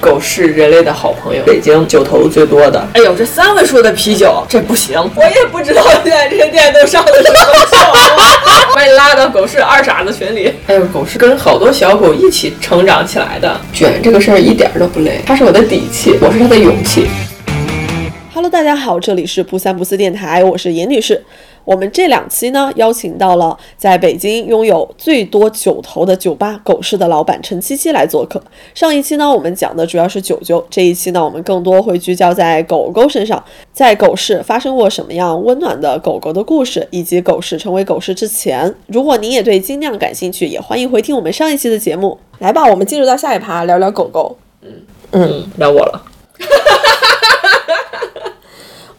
[0.00, 2.84] 狗是人类的好朋友，北京酒头最多的。
[2.94, 4.98] 哎呦，这三位数的啤酒，这不行。
[5.14, 7.36] 我也不知道现在这些店都上的是什么
[7.70, 7.76] 酒，
[8.74, 10.52] 把你拉到狗市二傻子群里。
[10.66, 17.06] 哎呦，狗是跟好多小狗一起成长起来的，卷这个事儿一点都不累，它是我的底气，我是它的勇气。
[18.32, 21.22] Hello，大家好，这里是不三不四电台，我是严女士。
[21.64, 28.42] 我们这两期呢，邀请到了在北京拥有最多九头的酒吧狗市的老板陈七七来做客。
[28.74, 38.74] 上一期呢，我们讲的主要是九九，这一期呢，我们更多会聚焦在狗狗身上，在狗市发生过什么样温暖的狗狗的故事，以及狗市成为狗市之前。
[38.86, 42.18] 如果您也对精酿感兴趣，也欢迎回听我们上一期的节目。
[42.38, 44.36] 来吧，我们进入到下一趴，聊聊狗狗。
[45.12, 46.02] 嗯，聊我了。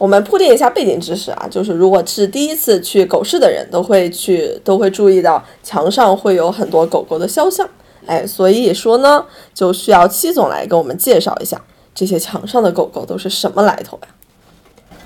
[0.01, 7.69] 我们铺垫一下背景知识啊，就是如果是第一次去狗市的人，都会去都会注意到墙上会有很多狗狗的肖像，
[8.07, 9.23] 哎，所以说呢，
[9.53, 11.61] 就需要戚总来给我们介绍一下
[11.93, 14.07] 这些墙上的狗狗都是什么来头呀？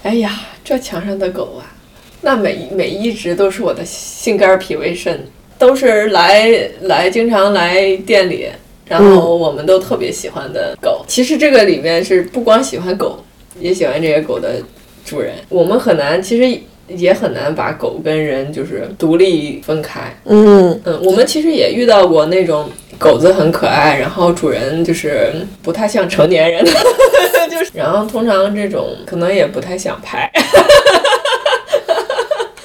[0.03, 0.31] 哎呀，
[0.64, 1.75] 这墙上的狗啊，
[2.22, 5.27] 那每每一只都是我的心肝脾胃肾，
[5.59, 6.50] 都是来
[6.83, 8.48] 来经常来店里，
[8.86, 11.03] 然后我们都特别喜欢的狗。
[11.05, 13.20] 其实这个里面是不光喜欢狗，
[13.59, 14.61] 也喜欢这些狗的
[15.06, 15.36] 主人。
[15.48, 20.02] 我们很难，其实也很难把狗跟人就是独立分开。
[20.25, 26.66] 嗯嗯，我们其实也遇到过那种狗子很可爱，然后主人就是不太像成年人，
[27.50, 30.30] 就是，然后通常这种可能也不太想拍。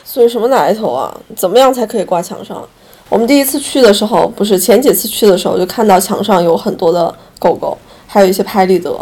[0.05, 1.17] 所以什么来头啊？
[1.37, 2.67] 怎么样才可以挂墙上？
[3.09, 8.95] 我们第一次去的时候，不是前几次去的时候，就看到墙上有很多的狗狗，还有一些拍立得，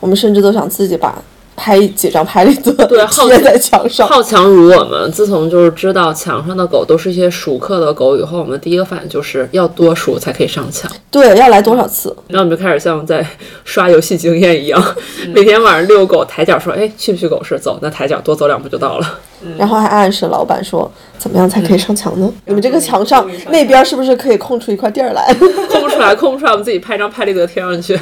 [0.00, 1.20] 我们甚至都想自己把
[1.62, 4.08] 拍几张拍立得对 好贴在墙上。
[4.08, 10.90] 好强如我们，自从就是知道墙上的狗都是一些熟客的狗以后，我们第一个反应就是要多熟才可以上墙。
[11.08, 12.08] 对，要来多少次？
[12.26, 13.24] 然后我们就开始像在
[13.64, 14.82] 刷游戏经验一样，
[15.32, 17.56] 每天晚上遛狗抬脚说：“哎，去不去狗市？
[17.56, 19.18] 走，那抬脚多走两步就到了。
[19.56, 22.28] 然后还暗示老板说，怎么样才可以上墙呢？
[22.46, 25.32] 你们这个墙上那边是不是可以空出一块地儿来？”
[25.70, 27.96] 空不出来，空不出来，我们自己拍张拍立得贴上去。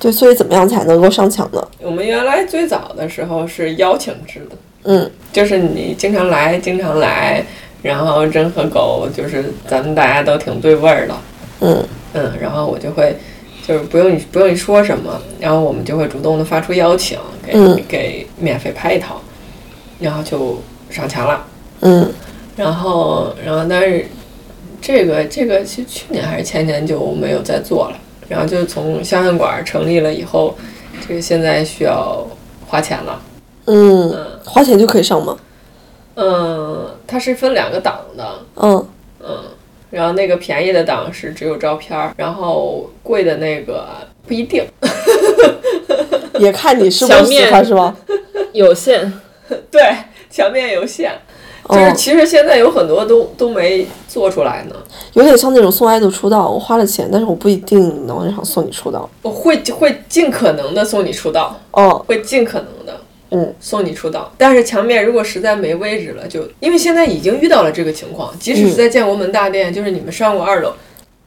[0.00, 1.62] 对，所以怎么样才能够上墙呢？
[1.82, 7.44] 我们原来最早的时候是邀请制的，嗯，就是你经常来，经常来，
[7.82, 11.14] 然后人和狗就是咱们大家都挺对味儿的，
[11.60, 11.84] 嗯。
[12.12, 13.14] 嗯，然后我就会
[13.64, 17.80] 就是不用你不用你说什么，然后我们就会主动的发出邀请，给、嗯。
[17.86, 19.20] 给免费拍一套，
[20.00, 21.44] 然后就上墙了，
[21.82, 22.12] 嗯。
[22.56, 24.06] 然后然后但是
[24.80, 27.96] 这个这个其实去年还是前年就没有再做了，
[28.30, 30.56] 然后就从肖像馆成立了以后，
[31.06, 32.24] 这个现在需要
[32.66, 33.20] 花钱了。
[33.66, 35.36] 嗯，花钱就可以上吗？
[36.14, 38.24] 嗯，它是分两个档的，
[38.54, 38.86] 嗯
[39.20, 39.36] 嗯
[39.90, 43.88] 然后那个便宜的档是只有照片儿，然后贵的那个
[44.26, 44.64] 不一定。
[46.38, 47.96] 也看你是不是喜欢是吗？
[48.52, 49.12] 有限，
[49.70, 49.82] 对，
[50.30, 51.12] 墙面有限，
[51.68, 54.76] 就是哦，其实现在有很多都都没做出来呢。
[55.12, 59.08] 有点像那种送爱豆出道，我花了钱，但是我不一定能想送你出道。
[59.22, 63.00] 我会会尽可能的送你出道，哦，会尽可能的。
[63.32, 70.72] 嗯，送你出道，但是墙面如果实在没位置了，就因为现在已经遇到了这个情况，即使是在建国门大殿，就是你们上过二楼，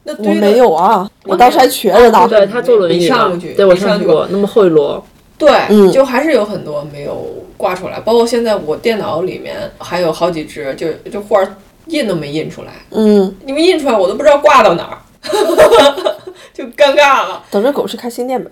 [0.02, 2.26] 那我没有啊，我当时还瘸着呢。
[2.28, 5.02] 对他坐轮椅你上去对我你上去过那么后一摞，
[5.36, 5.90] 对，嗯。
[5.90, 11.56] 就还是有很多没有挂出来，包括现在我电脑里面还有好几只，就就画儿
[11.86, 14.98] 印都没印出来，嗯，你们印出来我都不知道挂到哪儿，
[16.54, 17.42] 就尴尬了。
[17.50, 18.50] 等着狗是开新店呗。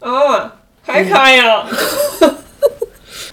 [0.00, 1.64] 啊，还开呀，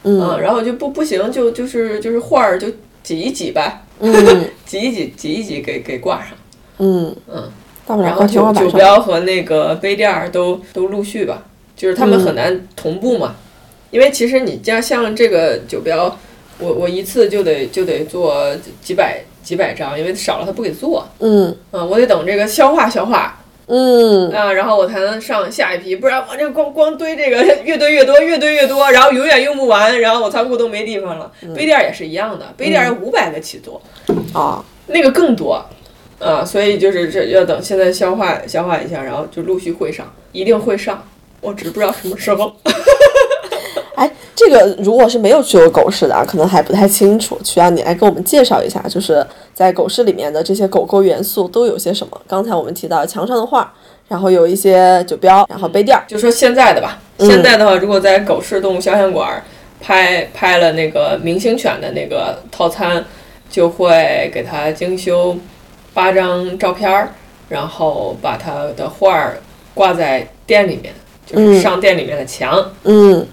[0.03, 0.22] 嗯。
[0.22, 2.68] 嗯，然后就不不行，就就是就是画儿就
[3.03, 4.50] 挤一挤呗， 嗯。
[4.66, 6.28] 挤一挤挤一挤给给挂上，
[6.78, 7.16] 嗯。
[7.28, 7.52] 嗯，
[8.02, 8.28] 然后。
[8.28, 11.44] 酒标和那个杯垫儿都都陆续吧，
[11.80, 13.38] 就是他们很难同步嘛，
[13.90, 16.20] 因为其实你像像这个酒标，
[16.60, 31.32] 我我一次就得就得做几百几百张，因为少了他不给做，嗯啊，我得等这个消化消化嗯，啊，然后我才能上下一批，不然我这光光堆这个越堆越多，越堆越多，然后永远用不完，然后我仓库都没地方了。
[31.56, 33.82] 杯垫儿也是一样的，杯垫儿五百个起做，
[34.34, 35.66] 啊，那个更多。
[36.20, 41.02] 啊，所以就是这要等现在消化消化一下，然后就陆续会上，一定会上，
[41.41, 42.53] 我只不知道什么时候。
[43.95, 52.21] 哎，这个如果是没有去过狗市的啊，可能还不太清楚，需要你来给我们介绍一下，就是在狗市里面的这些狗狗元素都有些什么？
[52.25, 53.74] 刚才我们提到墙上的画，
[54.07, 59.44] 然后有一些酒标，然后杯垫儿，就说现在的吧，现在的话，如果在狗市动物肖像馆
[59.81, 63.03] 拍拍了那个明星犬的那个套餐，
[63.50, 65.38] 就会给它精修
[65.94, 67.09] 八张照片儿，
[67.50, 69.38] 然后把它的画儿
[69.74, 70.94] 挂在店里面，
[71.30, 72.72] 就是上店里面的墙。
[72.84, 73.26] 嗯。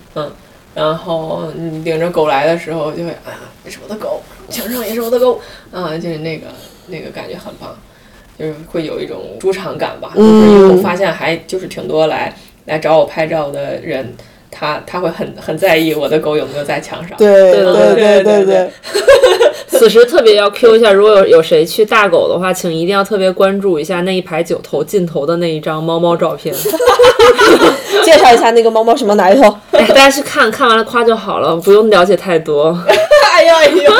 [0.74, 3.32] 然后你领着狗来的时候，就会啊，
[3.64, 5.40] 这是我的狗， 墙上也是我的狗。
[5.72, 6.48] 啊，就是那个
[6.88, 7.74] 那个感觉很棒，
[8.38, 10.12] 就是会有一种主场感吧。
[10.14, 14.14] 就是因为我发现还就是挺多来来找我拍照的人，
[14.58, 17.16] 他他会很很在意我的狗有没有在墙上。
[17.18, 18.70] 对对对对对对对，
[19.68, 26.54] 此时特别要 Q 一下，如果有有谁去大狗的话，请一定要特别关注一下那一排九头尽头的那一张猫猫照片。
[28.04, 29.42] 介绍一下那个猫猫什么来头？
[29.72, 32.76] 哎，大家去看看完了夸就好了，不用了解太多。
[33.32, 33.92] 哎呦哎呦，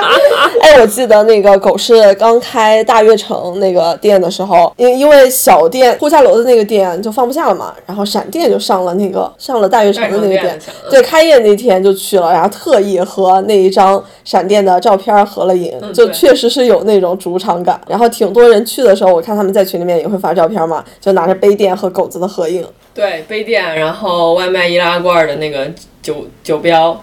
[0.60, 10.58] 哎，我记得那个狗是刚开大悦城那个店的时候，因因为小店呼家楼的那个店就放不下了嘛，然后闪电就上了那个上了大悦城的那个店
[10.88, 17.80] 对，开业那天就去了，然后特意和那一张闪电的照片合了影，就确实是有那种主场感。
[17.86, 22.64] 然后挺多人去的时候，我看他们在群里面也会发照片嘛，就拿着杯垫和狗子的合影。
[22.92, 25.66] 对，杯垫，然后外卖易拉罐的那个
[26.02, 27.00] 酒酒标，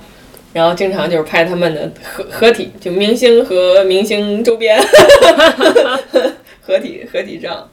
[0.54, 4.80] 然后经常就是拍他们的合合体，就明星和明星周边
[6.62, 7.70] 合体合体照。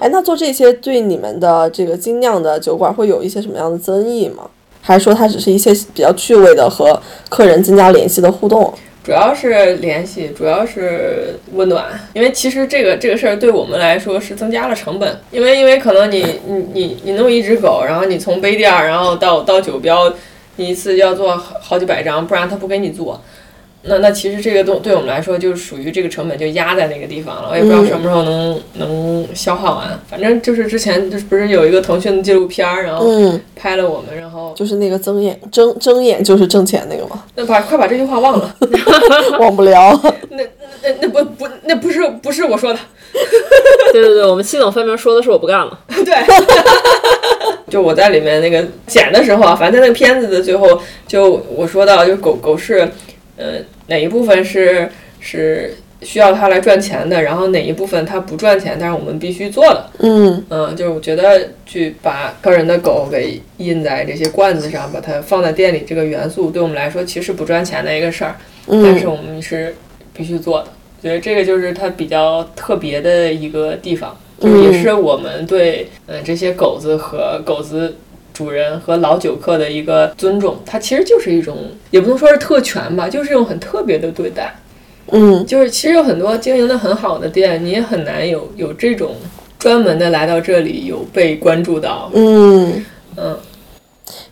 [0.00, 4.48] 哎，那做这些对你们的这个精酿的酒馆会有一些什么样的增益吗？
[4.80, 8.72] 还是说它只是一些比较趣味的和客人增加联系的互动？
[9.02, 11.84] 主要是联系，主要是温暖，
[12.14, 20.10] 因为其实这个这个事儿对我们来说是增加了成本，因为因为可能你你你你弄一只狗，然后你从杯垫儿，然后到到酒标，
[20.56, 23.20] 你一次要做好好几百张，不然他不给你做。
[23.86, 30.00] 那那其实这个东对我们来说就属于这个成本就压在那个地方了，我也不知道什么时候能、能消化完。
[30.08, 38.56] 反正就是之前就是不是有一个腾讯的纪录片儿，然后嗯，拍了我们，然后就是那个睁眼睁睁眼就是挣钱那个嘛，那把快把这句话忘了。
[39.38, 40.00] 忘不了。
[40.30, 40.42] 那
[40.82, 42.78] 那那不不那不是不是我说的。
[43.92, 45.78] 对对对，我们系统分明说的是我不干了。
[45.86, 46.04] 对，
[47.74, 52.88] 就我在里面那个剪的时候啊，反正在那个片子的最后，就我说到，就狗狗是，
[53.36, 53.54] 呃，
[53.88, 54.88] 哪一部分是
[55.18, 59.90] 是需要它来赚钱的，然后哪一部分它不赚钱，但是我们必须做的。
[59.98, 68.36] 嗯嗯，就是我觉得去把客人的狗给印在这些罐子上，把它放在店里，这个元素对我们来说其实不赚钱的一个事儿，
[68.68, 69.74] 但是嗯我们是
[70.16, 70.68] 必须做的。
[71.02, 77.96] 觉得这个就是它比较特别的一个地方，就是也是我们对嗯、呃这些狗子和狗子
[78.32, 80.56] 主人和老酒客的一个尊重。
[80.66, 81.56] 它其实就是一种，
[81.90, 84.54] 也不能说是特权吧，就是一种很特别的对待。
[85.10, 89.14] 嗯就是其实有很多经营的很好的店，你也很难有有这种
[89.58, 92.10] 专门的来到这里有被关注到。
[92.14, 92.84] 嗯。
[93.16, 93.38] 嗯，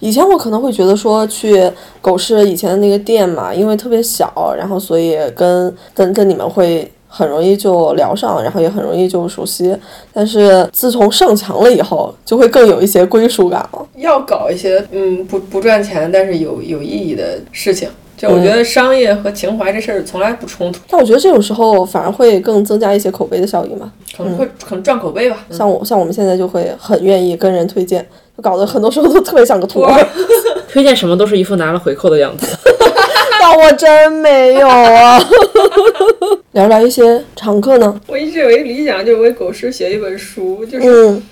[0.00, 1.70] 以前我可能会觉得说去
[2.00, 9.76] 狗市以前的那个店嘛，因为特别小，然后所以跟跟跟你们会很容易就聊上，然后也很容易就熟悉。
[10.14, 13.86] 但是自从上墙了以后，就会更有一些归属感了。
[13.96, 17.86] 要搞一些嗯不不赚钱但是有有意义的事情。
[18.16, 23.92] 就我觉得商业和情怀这事儿从来不冲突，但我觉得这种时候反而会更增加一些口碑的效应嘛。
[24.16, 25.44] 可能会可能赚口碑吧。
[25.50, 28.06] 像我像我们现在就会很愿意跟人推荐，
[28.36, 30.06] 就搞得很多时候都特别像个托儿。
[30.70, 32.46] 推荐什么都是一副拿了回扣的样子。
[33.42, 35.20] 但我真没有啊。
[36.52, 38.00] 聊聊一些常客呢？
[38.06, 41.22] 我一直有一个理想，就是为狗师写一本书，就是、嗯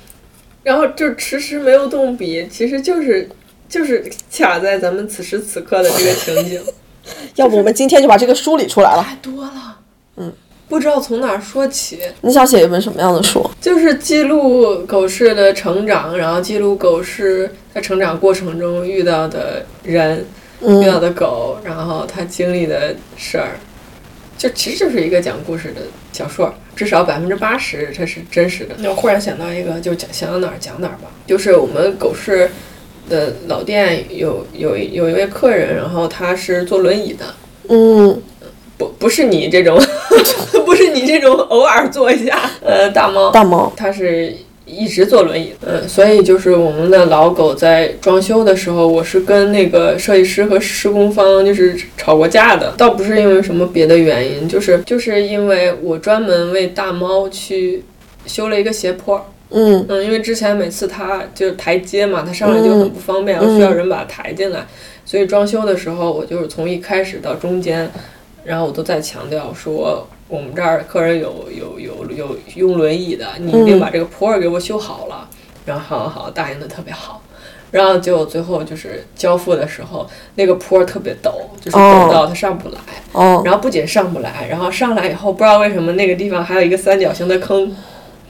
[0.62, 3.26] 然后就迟迟没有动笔，其实就是
[3.69, 4.05] 就是
[4.37, 6.61] 卡在咱们此时此刻的这个情景。
[7.37, 9.02] 要不我们今天就把这个梳理出来了。
[9.02, 9.79] 太多了，
[10.17, 10.31] 嗯，
[10.69, 13.49] 不知道从哪儿说起，你想写一本什么样的书？
[13.61, 20.26] 就是记录狗市的成长，然后记录狗市在成长过程中遇到的人、
[20.62, 23.59] 遇到嗯的狗，然后他经历的事儿，
[24.37, 28.75] 就其实就是一个讲故事的小说，至少百分之八十它是真实的。
[28.79, 32.50] 那我忽然想到一个，就讲想到哪儿讲哪儿吧，就是我们狗市
[33.09, 37.35] 的老店有有一有一位客人，然后他是坐轮椅的，
[37.69, 38.23] 嗯
[38.79, 39.79] 不不是你这种，
[40.64, 43.71] 不是你这种偶尔坐一下，呃，大猫，大猫。
[43.76, 44.35] 它是
[44.71, 57.83] 一直坐轮椅，嗯，所以就是我们的老狗在装修的时候，我是跟那个设计师和施工方就是吵过架的，倒不是因为什么别的原因，就是就是因为我专门为大猫去
[58.27, 59.85] 修了一个斜坡，嗯。
[59.89, 64.67] 嗯，因为之前每次它就是台阶嘛，它上来就很不方便，我需要人把它抬进来，
[65.05, 67.91] 所以装修的时候，我就是从一开始到中间，
[68.45, 75.28] 然后我都在强调说，我们这儿客人有有有有用轮椅的，你一定把这个坡儿给我修好了。
[75.66, 77.20] 然后好好好，答应的特别好。
[77.70, 82.78] 然后结果最后就是交付的时候，那个坡儿特别陡，就是陡到它上不来。
[83.12, 87.72] 哦然后不仅上不来，然后上来以后不知道为什么那个地方还有一个三角形的坑，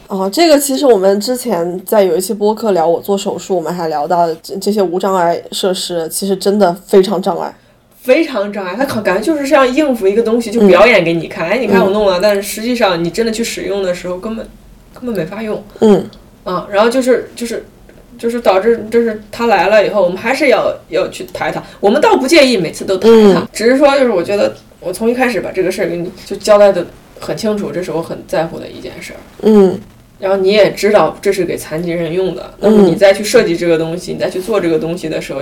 [0.09, 7.55] 哦，这个其实我们之前在有一期播客聊我做手术，我们还聊到这这些无障碍设施，其实真的非常障碍。
[8.03, 11.47] 非常障碍，他可感觉就是像应付一个东西，就表演给你看。
[11.49, 14.47] 哎，你看我弄了，但是实际上你真的去使用的时候，根本
[14.95, 15.63] 根本没法用。
[15.81, 16.09] 嗯
[16.45, 17.65] 啊，然后就是就是
[18.19, 21.63] 就是导致就是他来了以后，我们还是要要去抬他。
[21.79, 26.87] 我们倒不介意每次都抬他，只是说就是我觉得我从一开始把这个事儿给你就交代的
[27.21, 29.21] 很清楚，这是我很在乎的一件事儿。
[29.43, 29.79] 嗯
[30.19, 35.41] 然后你也知道这是给残疾人用的，那么你再去设计这个东西，你再去做这个东西的时候，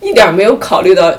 [0.00, 1.12] 一点儿没有考虑到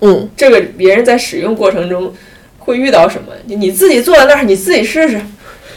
[0.00, 2.12] 嗯这个别人在使用过程中
[2.58, 3.32] 会遇到什么。
[3.46, 5.20] 你你自己坐在那儿，你自己试试。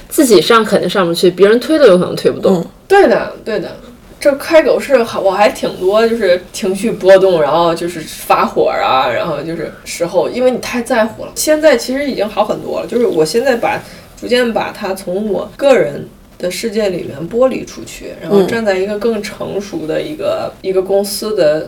[0.09, 2.57] 自己上肯定上不去，别人推都有可能推不动。
[2.61, 3.75] 嗯对的，对的。
[4.19, 11.31] 这开狗是好，我还挺多，就是情绪波动，然后就是发火啊，然后就是时候，因为你太在乎了。
[11.35, 13.81] 现在其实已经好很多了，就是我现在把
[14.15, 21.67] 逐渐把它从我个人的世界里面剥离出去，然后站在一个更成熟的一个、一个公司的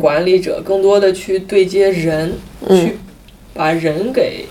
[0.00, 2.32] 管理者，更多的去对接人，
[2.68, 2.96] 去
[3.52, 4.46] 把人给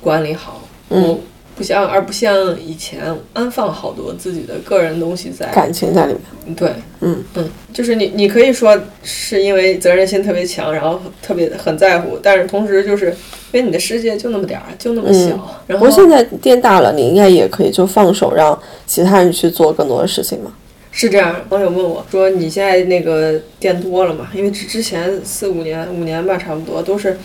[0.00, 0.62] 管理好。
[0.90, 1.18] 嗯
[1.54, 3.00] 不像，而不像以前
[3.32, 6.54] 安放好多自己的个人东西在感情在里面。
[6.54, 18.56] 对，嗯嗯，就是你，你可以说是因为责任心特别强，然后特别很在乎，但是同时就是因为你的世界就那么点儿，就那么小，然后现在店大了，你应该也可以就放手让
[18.86, 20.52] 其他人去做更多的事情嘛。
[20.98, 21.32] 是这样。
[21.50, 24.28] 网友问我说：“你现在那个店多了嘛？
[24.34, 27.16] 因为之之前四五年、五年吧，差不多都是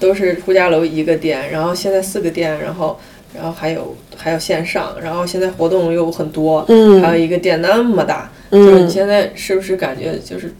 [0.00, 2.98] 都是呼家楼一个店，然后现在四个店，然后
[3.34, 10.54] 然后还有还有线上，然后现在活动又很多，嗯还有一个店那么大，就是你嗯现在是不是感觉就是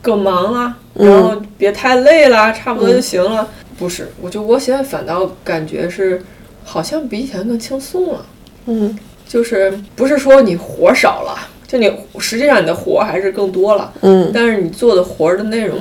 [0.00, 3.48] 更忙了，嗯然后别太累了，差不多就行了？
[3.78, 6.20] 不是，我就我现在反倒感觉是
[6.64, 8.26] 好像比以前更轻松了。
[8.66, 15.78] 嗯就是不是说你活儿少了，就你实际上你的活儿还是更多了，嗯但是你做的活儿的内容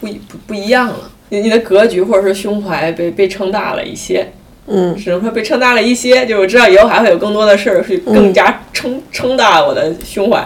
[0.00, 4.32] 不一不不一样了，你你的格局或者是胸怀被被撑大了一些，
[4.66, 6.26] 嗯只能说被撑大了一些。
[6.26, 10.44] 就我知道以后还会有更多的事儿去更加撑撑大我的胸怀。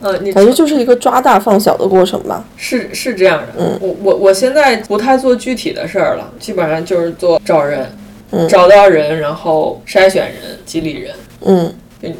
[0.00, 2.44] 嗯，你感觉就是一个抓大放小的过程吧。
[2.56, 7.86] 是是这样的，嗯我我我现在不太做具体的事儿了，基本上就是做找人，
[8.32, 11.14] 嗯找到人，然后筛选人，激励人。
[11.46, 11.72] 嗯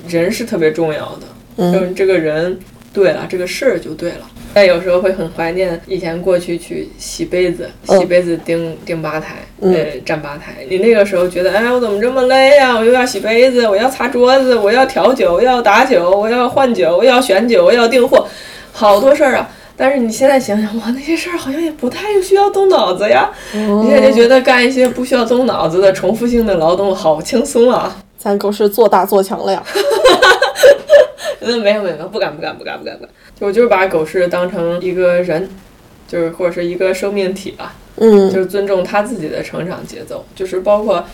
[0.09, 2.59] 人是特别重要的，嗯就是这个人
[2.93, 4.21] 对了，这个事儿就对了。
[4.53, 10.65] 但有时候会很怀念以前过去去洗杯子，嗯洗杯子盯盯吧台，嗯呃，站吧台。
[10.71, 18.27] 你那个时候觉得，哎，我怎么这么累呀、我又要洗杯子，我要擦桌子，我要调酒，我要打酒，我要换酒，我要选酒，我要订货，
[18.73, 19.51] 好多事儿啊。
[19.77, 23.29] 但是你现在想想，哇，那些事儿好像也不太需要动脑子呀。
[23.53, 27.97] 你现在就觉得干一些不需要动脑子的重复性的劳动好轻松啊。
[28.17, 29.61] 咱狗是做大做强了呀。
[31.45, 35.49] 嗯，没有没有，没有不敢不敢不敢不敢不敢，就我就是把狗是当成一个人，
[36.09, 41.05] 就是或者是一个生命体吧，就嗯是尊重它自己的成长节奏，就是包括，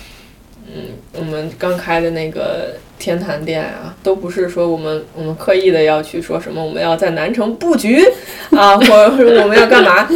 [0.66, 0.82] 嗯，
[1.18, 8.04] 我们刚开的那个天坛店啊，都不是说我们我们刻意的要去说什么我们要在南城布局
[8.56, 10.08] 啊，或者是我们要干嘛。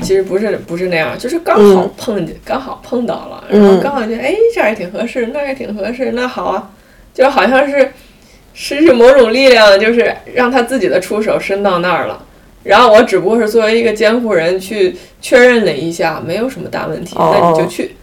[0.00, 6.70] 其实不是不是那样，就是刚好碰见，刚好碰到了，然后刚好就哎这儿也挺合适，那儿也挺合适，那好啊，
[7.14, 7.92] 就好像是
[8.54, 12.24] 是是某种力量，就是让他自己的触手伸到那儿了。
[12.64, 17.96] 然后我只不过是作为一个监护人去确认了一下，没有什么大问题，哦那你就去，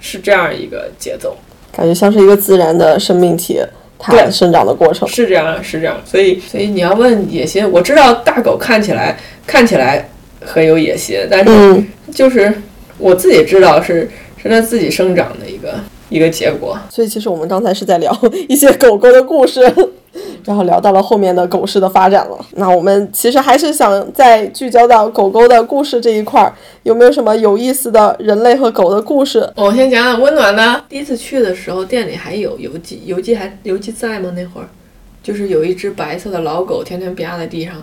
[0.00, 1.36] 是这样一个节奏，
[1.76, 3.60] 感觉像是一个自然的生命体，
[3.98, 5.06] 它对生长的过程。
[5.06, 6.00] 是这样，是这样。
[6.06, 10.08] 所以，所以你要问野心，我知道大狗看起来看起来
[10.40, 12.50] 很有野心，但是嗯就是
[12.96, 14.08] 我自己知道是
[14.42, 15.74] 是它自己生长的一个
[16.12, 16.78] 一个结果。
[16.90, 18.16] 所以其实我们刚才是在聊
[18.48, 19.60] 一些狗狗的故事，
[20.44, 22.38] 然后聊到了后面的狗市的发展了。
[22.56, 26.52] 那我们其实还是想再聚焦到狗狗的故事这一块儿，
[26.82, 29.50] 有没有什么有意思的人类和狗的故事？
[29.56, 30.84] 我先讲讲温暖的。
[30.88, 34.32] 第一次去的时候，店里还有邮寄，邮寄还邮寄在吗？
[34.36, 34.68] 那会儿
[35.22, 37.74] 就是有一只白色的老狗，天天趴在地上。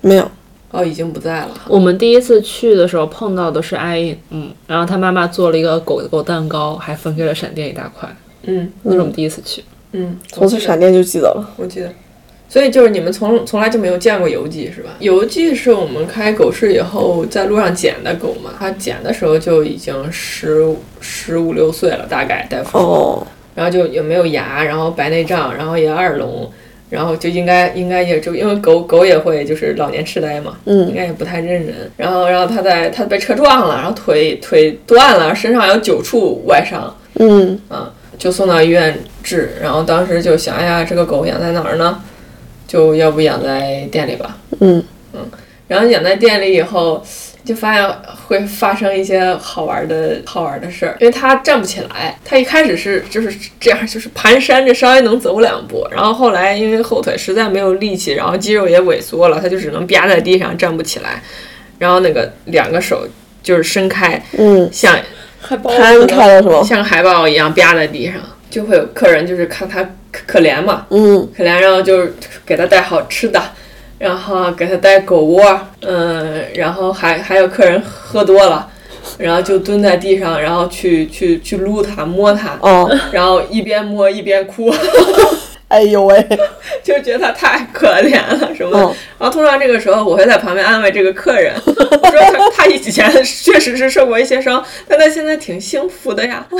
[0.00, 0.28] 没有，
[0.72, 1.50] 哦，已经不在了。
[1.68, 8.08] 我们第一次去的时候碰到的是艾印，嗯，然后他妈妈做了一个狗狗蛋糕，还分给了闪电一大块，
[8.42, 9.62] 嗯那是我们第一次去。
[9.92, 11.54] 嗯，从此闪电就记得了。
[11.56, 11.92] 我记得。
[12.48, 14.90] 所以就是你们从从来就没有见过游记是吧？
[14.98, 20.62] 游记是我们开狗市以后在路上捡的狗嘛，它捡的时候就已经十
[21.00, 22.78] 十五六岁了，大概大夫。
[22.78, 26.50] 哦，然后就也没有牙，然后白内障，然后也耳聋，
[26.92, 31.90] 然后就应该应该也就因为狗狗也会就是老年痴呆嘛，应嗯该也不太认人。
[31.96, 39.54] 然后然后它在它被车撞了，然后腿腿断了，身上有九处外伤，嗯啊，就送到医院治。
[39.62, 41.98] 然后当时就想，哎呀，这个狗养在哪儿呢？
[42.68, 44.36] 就要不养在店里吧。
[44.60, 44.84] 嗯
[45.14, 45.20] 嗯
[45.68, 47.02] 然后养在店里以后，
[47.44, 47.96] 就发现
[48.26, 52.16] 会发生一些好玩的好玩的事儿，因为他站不起来。
[52.24, 61.22] 他一开始是就是这样，就是蹒跚着稍微能走两步，然后后来因为后腿实在没有力气，然后肌肉也萎缩了，他就只能趴在地上站不起来。
[61.78, 63.04] 然后那个两个手
[63.42, 64.96] 就是伸开，嗯，像
[65.40, 66.62] 摊开了是吗？
[66.62, 68.14] 像海豹一样趴在地上，
[68.48, 69.82] 就会有客人就是看他
[70.12, 72.14] 可可怜嘛，嗯可怜，然后就是
[72.46, 73.42] 给他带好吃的，
[74.02, 75.40] 然后给它带狗窝，
[75.78, 78.68] 嗯，然后还还有客人喝多了，
[79.16, 84.74] 然后就蹲在地上，然后去去去撸它摸它，哦，然后一边摸一边哭，
[85.72, 86.28] 哎呦喂，
[86.84, 88.78] 就觉得他太可怜了什么的。
[88.84, 96.44] 嗯然后通常这个时候我会在旁边安慰这个客人， 我说他他以前确实是受过一些伤，但他现在挺幸福的呀。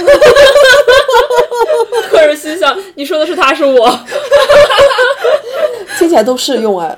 [2.09, 3.99] 客人心想，你说的是他是我，
[5.99, 6.97] 听起来都适用哎。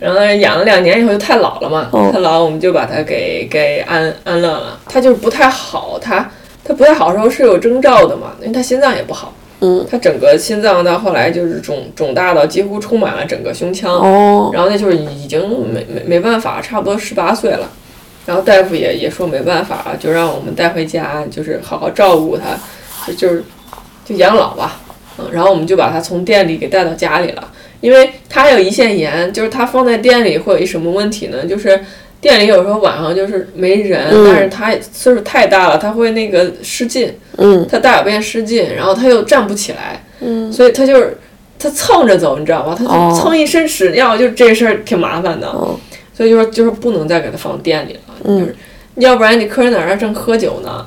[0.00, 4.78] 然后养了两年以后就太老了嘛，嗯太老我们就把它给给安安乐了。
[4.88, 6.28] 它就是不太好，它
[6.64, 15.40] 它不太好的时候是有征兆的嘛，因为它心脏也不好，嗯，它整个心脏到后来就是肿肿大到几乎充满了整个胸腔，哦，然后那就是已经
[15.72, 17.68] 没没没办法，差不多十八岁了。
[18.24, 22.56] 然后大夫也也说没办法，就让我们带回家，就是好好照顾它，
[23.06, 23.42] 就就是
[24.04, 24.80] 就养老吧。
[25.18, 27.50] 嗯，然后我们就把它从店里给带到家里了，
[27.80, 31.44] 因为它还有胰腺炎，就是它放在店里会有一什么问题呢？
[31.46, 31.82] 就是
[32.20, 34.24] 店里有时候晚上就是没人，嗯。
[34.26, 37.66] 但是他岁数太大了，他会那个失禁，嗯。
[37.70, 41.16] 它大小便失禁，然后他又站不起来，嗯，所以他就是
[41.58, 42.74] 他蹭着走，你知道吧？
[42.76, 43.16] 他就哦。
[43.20, 45.46] 蹭一身屎尿，就这事儿挺麻烦的。
[45.48, 45.78] 哦。
[46.12, 48.40] 所以就是就是不能再给他放店里了，嗯。
[48.40, 48.56] 就是
[48.96, 50.84] 要不然你客人在那儿正喝酒呢，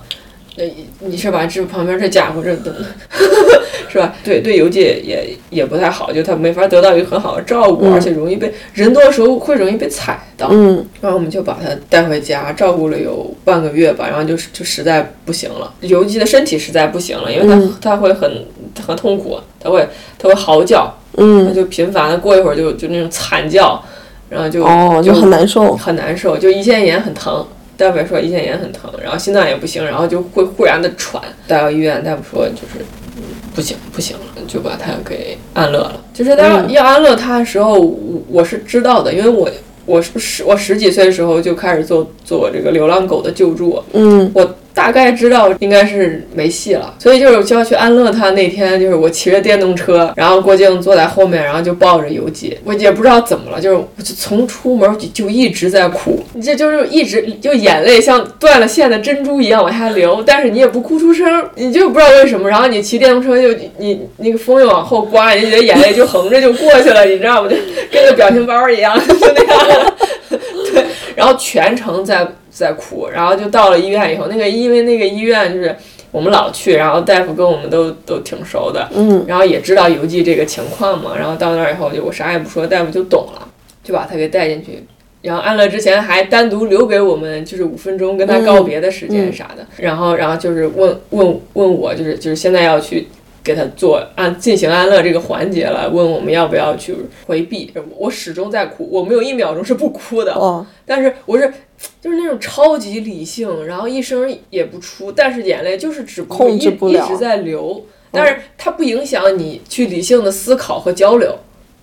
[1.00, 1.46] 那你是吧？
[1.46, 2.72] 这旁边这家伙这都
[3.90, 4.14] 是吧？
[4.24, 10.48] 对对，邮寄也也不太好，就他没法得到一个很好的照顾，嗯而且容易被人多的时候会容易被踩到。
[10.52, 18.46] 嗯然后我们就把他带回家，照顾了有半个月吧，然后就就实在不行了，邮寄的身体实在不行了，因为他、嗯它会很
[18.86, 19.86] 很痛苦，他会
[20.18, 23.84] 他会嚎叫，它嗯，就频繁的过一会儿就就那种惨叫，
[24.30, 25.76] 然后就哦，就很难受。
[25.76, 27.46] 很难受，就胰腺炎很疼。
[27.82, 31.22] 大夫也说胰腺炎很疼，然后心脏也不行，然后就会忽然的喘。
[31.48, 32.86] 带到医院，大夫说就是
[33.18, 33.24] 嗯
[33.56, 36.00] 不行不行了，就把他给安乐了。
[36.14, 39.50] 就是他要要安乐他的时候，我我是知道的，因为我
[39.88, 67.50] 我是十我十几岁的时候就开始做做这个流浪狗的救助，嗯我大概知道应该是没戏了，所以就是就要去安乐他那天，就是我骑着电动车，然后郭靖坐在后面，然后就抱着游记，我也不知道怎么了，就是我就从出门就就一直在哭，你这就是一直就眼泪像断了线的珍珠一样往下流，但是你也不哭出声，你就不知道为什么，然后你骑电动车就你那个风又往后刮，你的眼泪就横着就过去了，你知道吗？
[67.50, 67.56] 就
[67.92, 69.94] 跟个表情包一样，就那样。
[70.74, 70.84] 对，
[71.16, 75.76] 然后全程在在哭，然后就到了医院以后，那个因为那个医院就是
[76.12, 83.48] 我们老去，然后大夫跟我们都都挺熟的，嗯然后也知道邮寄这个情况嘛，然后到那儿以后就我啥也不说，大夫就懂了，
[83.84, 84.84] 就把他给带进去。
[85.22, 93.08] 然后安乐之前还单独留给我们就是五分钟跟他告别的时间啥的，然后然后就是问问问我就是就是现在要去
[93.44, 97.72] 给他做安进行安乐这个环节了，问我们要不要去回避。
[97.98, 100.34] 我始终在哭，我没有一秒钟是不哭的。
[100.34, 101.52] 哦，但是我是
[102.00, 111.36] 就是那种超级理性，然后一声也不出，但是眼泪就是止不住控制不了一一直在流，但是它不影响你去理性的思考和交流。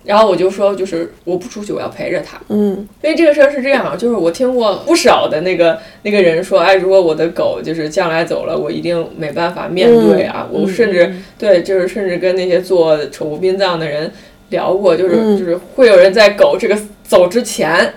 [0.09, 2.41] 然后我就说，就是我不出去，我要陪着他。
[2.47, 10.47] 嗯因为这个事儿是这样，就是我听过不少的那个那个人说，哎，如果我的狗就是将来走了，我一定没办法面对啊。
[10.49, 14.11] 我甚至、对，就是甚至跟那些做宠物殡葬的人
[14.49, 17.93] 聊过，就是、嗯就是会有人在狗这个走之前，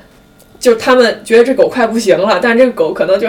[0.60, 3.26] 就是他们觉得这狗快不行了，但这个狗可能就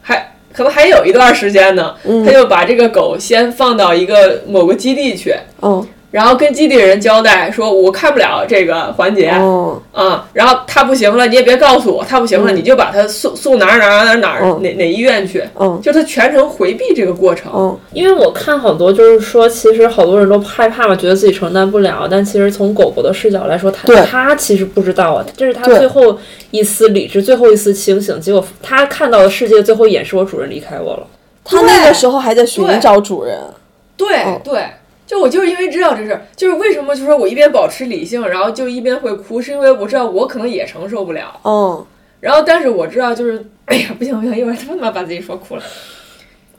[0.00, 5.34] 还可能还有一段时间呢，嗯他就把这个狗先放到一个某个基地去。
[5.60, 17.50] 哦然后跟基地的人交代说，我看不了这个环节，哦啊、然后他不行了，你也别告诉我他不行了，嗯你就把他送送哪儿哪儿哪儿哪儿嗯哪哪医院去，嗯就他全程回避这个过程。
[17.50, 22.06] 哦因为我看好多就是说，其实好多人都害怕嘛，觉得自己承担不了。
[22.10, 26.18] 但其实从狗狗的视角来说，它对它其实不知道啊，这是它最后
[26.50, 28.20] 一丝理智，最后一丝清醒。
[28.20, 31.06] 结果它看到的世界最后一眼是我主人离开我了。
[31.44, 33.38] 他那个时候还在寻找主人。
[33.96, 34.64] 对、哦对，
[35.12, 41.38] 就我就是因为知道这事儿，就是为什么就说我一边保持理性，然后就一边会哭，是因为我知道我可能也承受不了。
[41.44, 41.86] 嗯
[42.18, 45.62] 然后但是我知道就是，哎呀不行不行，一会儿他妈把自己说哭了。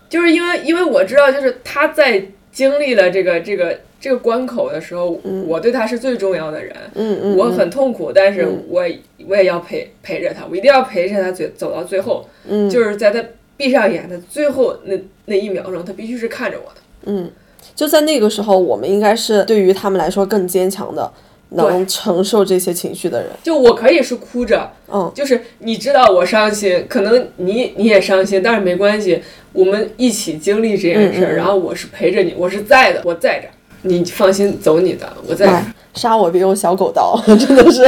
[0.07, 6.75] 就是因为因为我知道，就是他在经历了这个这个这个关口的时候，我对他是最重要的人。
[6.93, 8.83] 嗯嗯，我很痛苦，但是我
[9.27, 12.29] 我也要陪陪着他，我一定要陪着他最走到最后。
[12.47, 13.23] 嗯，就是在他
[13.57, 16.81] 闭上眼的最后那那一秒钟，他必须是看着我的。
[17.05, 17.31] 嗯，
[17.75, 21.11] 就在那个时候，我们应该是对于他们来说更坚强的，
[21.49, 23.29] 能承受这些情绪的人。
[23.43, 29.21] 就我可以是哭着，嗯，就是你知道我伤心，可能你你也伤心，但是没关系，
[29.51, 33.51] 我们一起经历这件事儿，然后我是陪着你，我是在的，我在这儿，
[33.83, 35.63] 你放心走你的，我在。
[35.95, 37.83] 杀我别用小狗刀， 真的是。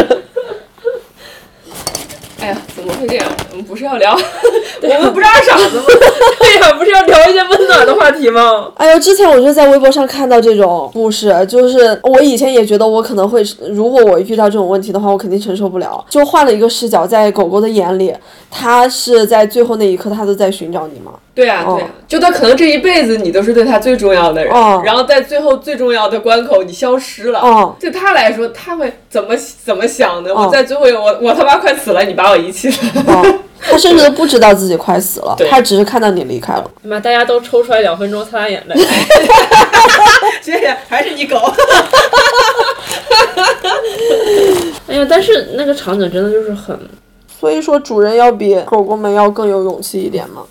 [3.02, 3.28] 哎呀，怎么会这样？
[3.52, 5.84] 我们不是要聊，我们不是二傻子吗？
[6.40, 8.72] 对呀，不是要聊一些温暖的话题吗？
[8.78, 16.04] 哎呦，之前我就在微博上看到这种故事，就是我以前也觉得我可能会，如果我遇到这种问题的话，我肯定承受不了。
[16.10, 18.14] 就换了一个视角，在狗狗的眼里，
[18.50, 21.12] 它是在最后那一刻，它都在寻找你吗？
[21.36, 24.54] 对啊，对啊，就他可能这一辈子你都是对他最重要的人，
[24.86, 30.34] 然后在最后最重要的关口你消失了，对他来说他会怎么怎么想的？
[30.34, 32.76] 我在最后我我他妈快死了，你把我遗弃了。
[33.68, 36.70] 他甚至都不知道自己快死了，他只是看到你离开了。
[36.84, 38.76] 妈，大家都抽出来两分钟擦擦眼泪。
[40.42, 41.36] 谢谢，还是你狗。
[44.88, 46.80] 哎呀，但是那个场景真的就是很，
[47.40, 50.44] 所以说主人要比狗狗们要更有勇气一点嘛。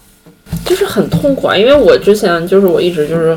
[0.64, 3.36] 就是很痛苦啊，因为我之前就是我一直就是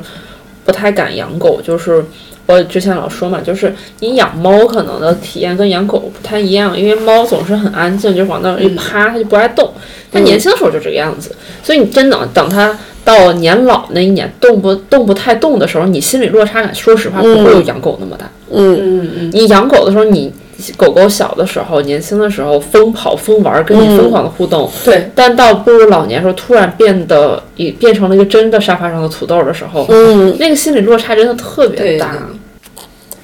[0.65, 2.03] 不太敢养狗，就是
[2.45, 9.71] 我之前老说嘛，就是你养猫可能的体验跟养狗不太一样，因为猫总是很安静，就往那一趴，它就不爱动。
[10.11, 18.29] 它年轻的时候就这个样子，所以你真的等它到年老那一年动不动不太动的时候，你心理落差感，说实话不会有养狗那么大。
[18.51, 20.31] 嗯嗯嗯，你养狗的时候你。
[20.75, 24.69] 狗狗小的时候，年轻的时候疯跑疯玩，跟你疯狂的互动。
[24.83, 25.11] 对。
[25.13, 32.17] 但到步入老年时候，突然变得也变成了一个真的沙发上的土豆的时候，嗯，那个心理落差真的特别大。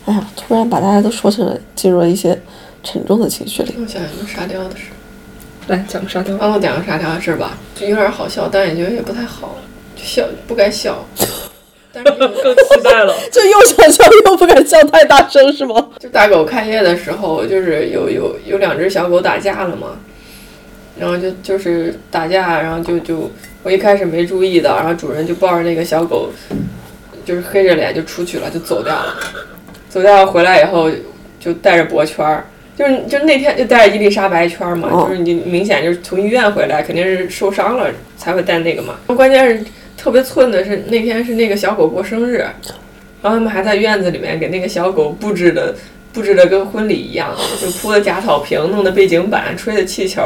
[0.06, 2.40] 哎呀，突然把大家都说成了进入了一些
[2.84, 3.74] 沉重的情绪里。
[3.80, 4.88] 我想一个沙雕的事，
[5.68, 6.38] 来讲个沙雕。
[6.38, 9.56] 帮我讲个沙雕的事吧，就有点好笑，但也觉得也不太好，
[9.96, 11.06] 就笑不该笑。
[11.94, 15.90] 但是更期待了， 就又想笑又不敢笑太大声是吗？
[16.00, 20.00] 就大狗开业的时候，就是有有有两只小狗打架了嘛，
[20.98, 23.30] 然后就就是打架，然后就就
[23.62, 26.32] 我一开始没注意的，然后主人就抱着那个小狗，
[27.24, 29.16] 就是黑着脸就出去了，就走掉了。
[29.88, 30.90] 走掉回来以后
[31.40, 32.44] 就带着脖圈儿，
[32.76, 39.64] 就是就那天就带着伊丽莎白圈嘛，就是你明显就是从医院回来肯定是受伤了才会带那个嘛，关键是。
[40.04, 42.40] 特别寸的是那天是那个小狗过生日，
[43.22, 45.74] 然后他们还在院子里面给那个小狗布置的
[46.12, 50.22] 布置的跟婚礼一样，就铺的假草坪，弄的背景板，吹的气球，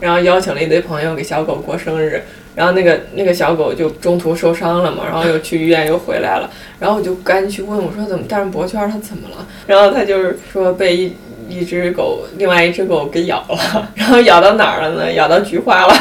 [0.00, 2.22] 然后邀请了一堆朋友给小狗过生日，
[2.54, 6.48] 然后那个那个小狗就中途受伤了嘛，然后又去医院又回来了，
[6.80, 9.46] 然后我就赶紧去问我说怎么戴上脖圈它怎么了？
[9.66, 11.12] 然后它就是说被一
[11.50, 15.12] 一只狗另外一只狗给咬了，然后咬到哪儿了呢？
[15.12, 15.94] 咬到菊花了。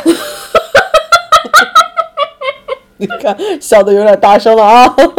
[3.02, 4.88] 你看，笑的有点大声了啊！
[4.96, 5.12] 这怎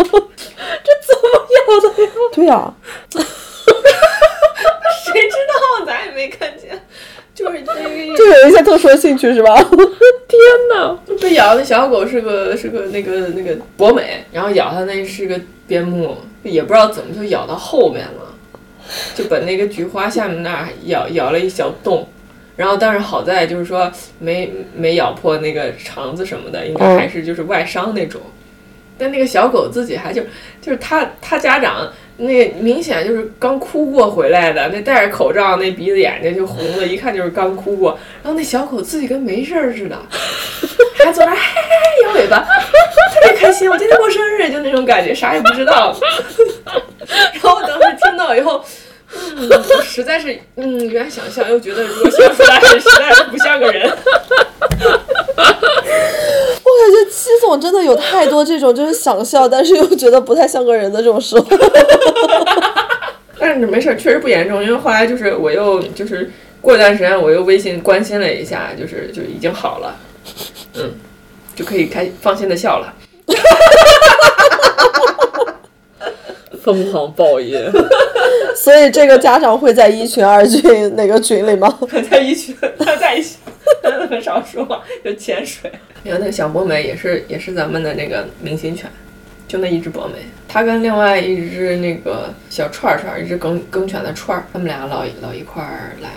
[1.20, 2.10] 么咬的呀？
[2.32, 2.72] 对呀，
[5.04, 5.84] 谁知道？
[5.84, 6.80] 咱也没看见，
[7.34, 9.56] 就是这个，就有一些特殊的兴趣是吧？
[9.66, 10.40] 天
[10.72, 10.96] 哪！
[11.20, 18.32] 被咬的小狗是个是个那个那个博美，然后咬它那是个边牧，也不知道怎么就咬到后面了，
[19.16, 22.08] 就把那个菊花下面那儿咬咬了一小洞。
[22.62, 28.20] 然后，但是好在就是说没没咬破那个肠子什么的，应该还是就是外伤那种。
[28.96, 30.22] 但那个小狗自己还就
[30.60, 37.98] 就是他他家长那明显就是刚哭过回来的，那戴着口罩，那鼻子眼睛就红了，一看就是刚哭过。
[38.22, 39.98] 然后那小狗自己跟没事儿似的，
[41.04, 43.68] 还坐那嘿嘿嘿摇尾巴，特别开心。
[43.68, 45.92] 我今天过生日，就那种感觉，啥也不知道。
[47.32, 48.64] 然后我当时听到以后。
[49.14, 49.50] 嗯，
[49.82, 53.90] 实在是，嗯，原想笑又觉得如果笑出来，实在是不像个人。
[56.64, 61.46] 我感觉七总真的有太多这种，就是想笑，但是又觉得不太像个人的这种时候。
[63.38, 69.96] 但是没事，确实不严重，因为后来就是我又就是过一段时间我又微信关心了一下，就是就已经好了，
[70.74, 70.92] 嗯，
[71.54, 72.94] 就可以开放心的笑了。
[76.62, 77.60] 疯狂暴音，
[78.56, 81.78] 所以这个家长会在一群、二群哪个群里吗？
[82.10, 83.36] 在一群，他在一群，
[84.08, 85.70] 很少说话，就潜水。
[86.02, 88.90] 你看 那个小博美也是，也是咱们的那个明星犬，
[89.48, 90.14] 就那一只博美，
[90.48, 96.08] 它跟另外一只那个小串串，一只梗梗犬的串儿，他们俩老老一块儿来。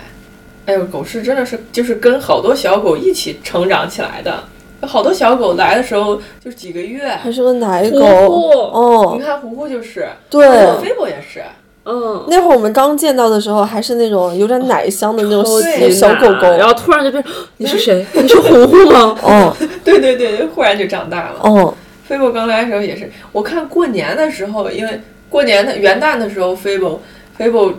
[0.66, 4.42] 哎呦，狗是真的是就是跟好多小狗一起成长起来的。
[4.82, 7.08] 好多小狗来的时候就几个月。
[7.08, 8.00] 还是个奶狗。
[8.00, 10.46] 哦你，看糊糊就是，对
[10.82, 11.40] 菲博也是。
[11.88, 15.44] 嗯，那会儿我们刚见到的时候，还是那种有点奶香的那种
[15.90, 16.48] 小狗狗。
[16.56, 18.04] 然后突然就变成你是谁？
[18.14, 19.16] 你是红红吗？
[19.22, 21.36] 哦对对对，忽然就长大了。
[21.42, 21.72] 哦，
[22.08, 27.00] 菲博刚来的时候也是，我看过年的时候，因为过年的元旦的时候，菲博
[27.38, 27.72] 菲博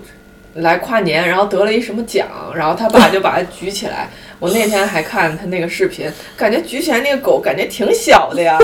[0.53, 4.09] 来跨年，然后得了一什么奖，然后他爸就把他举起来。
[4.39, 8.57] 我那天还看他那个视频，感觉举起来那个狗感觉挺小的呀，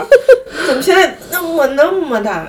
[0.67, 2.47] 怎么现在那么那么大？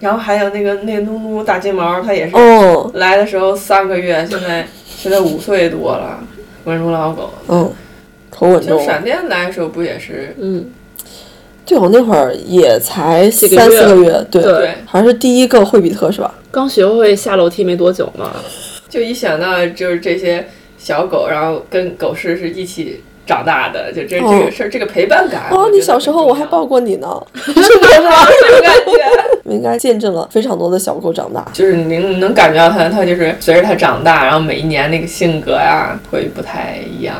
[0.00, 6.18] 然后还有那个那个努努大金毛，它也是哦，来的时候三个月，现在现在五岁多了，
[6.64, 7.30] 稳如老狗。
[7.48, 7.72] 嗯，
[8.30, 8.78] 可稳重。
[8.78, 10.34] 就闪电来的时候不也是？
[10.38, 10.70] 嗯，
[11.66, 16.32] 对我那会儿也才几个月三四个月，对，对好像是第一个惠比特是吧？
[16.50, 18.32] 刚学会下楼梯没多久嘛。
[18.88, 20.46] 就一想到就是这些
[20.78, 25.48] 小狗，然后跟狗是是一起长大的，就这、这个事儿，这个陪伴感。
[25.50, 28.26] 哦，你小时候我还抱过你呢， 是吧？
[28.40, 29.27] 这种感觉。
[29.44, 31.46] 我应该见证了非常多的小狗长大。
[31.52, 37.16] 就是您能能感觉到它，它就是随着它长大，然后每一年那个性格呀会不太一样。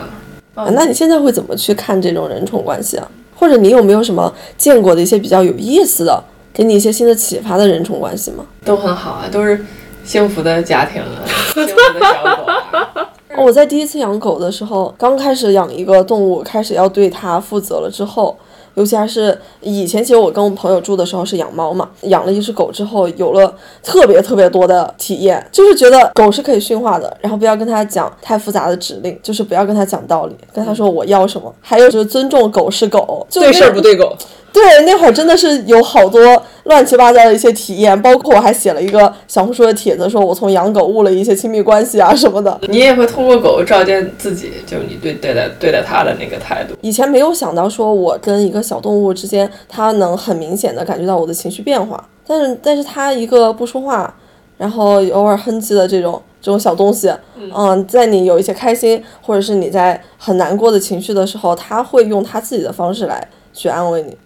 [0.54, 3.08] 啊那你现在会怎么去看这种人宠关系啊？
[3.36, 6.20] 或者你有没有什么见过的一些比较有意思的，
[6.52, 8.44] 给你一些新的启发的人宠关系吗？
[8.64, 9.64] 都很好啊，都是
[10.02, 11.22] 幸福的家庭啊，
[11.54, 13.06] 幸福的小狗
[13.44, 18.36] 我在第一次养狗的时候，刚开始养一个动物，开始要对它负责了之后，
[18.78, 34.16] 尤其还是以前，其实我跟我朋友住的时候是养猫嘛，养了一只狗之后，有了特别特别多的体验，就是觉得狗是可以驯化的，然后不要跟它讲太复杂的指令，就是不要跟它讲道理，跟它说我要什么，还有就是尊重狗是狗，就对事儿不对狗。
[34.58, 42.58] 对，那会儿真的是有好多乱七八糟的一些体验，包括我还写了一个小红书的帖子，说我从养狗悟了一些亲密关系啊什么的。
[42.62, 46.74] 你也会通过狗照见自己，就是你对对待对待它的那个态度。
[46.80, 54.12] 以前没有想到说我跟一个小动物之间，它能很明显的感觉到我的情绪变化，但是但是它一个不说话，
[54.56, 57.12] 然后偶尔哼唧的这种这种小东西，
[57.54, 64.16] 嗯，在你有一些开心或者是你在很难过的情绪的时候，它会用它自己的方式来去安慰你。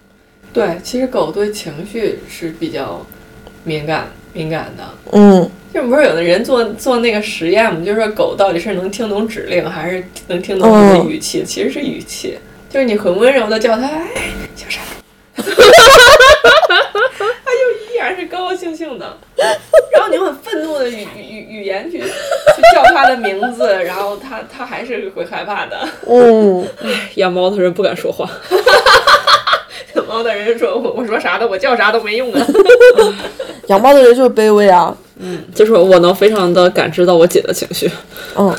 [0.52, 3.04] 对，其实狗对情绪是比较
[3.64, 4.84] 敏感敏感的。
[5.12, 11.42] 嗯，就不是有的人做做那个实验嘛，就是说狗到底是能听懂指令，还是能听懂你的语气？
[11.44, 12.38] 其实是语气，
[12.68, 14.08] 就是你很温柔的叫它，哎，
[14.54, 14.80] 小傻
[15.36, 15.50] 兔，它
[17.52, 19.16] 就依然是高高兴兴的。
[19.92, 22.04] 然后你用很愤怒的语语语语言去去
[22.74, 25.88] 叫它的名字，然后它它还是会害怕的。
[26.06, 26.66] 嗯，
[27.16, 28.28] 养猫的人不敢说话。
[30.22, 32.46] 猫的人说我我说啥的，我叫啥都没用啊。
[33.66, 34.96] 养猫的人就是卑微啊。
[35.24, 37.90] 嗯就是我能非常的感知到我姐的情绪。
[38.36, 38.54] 嗯，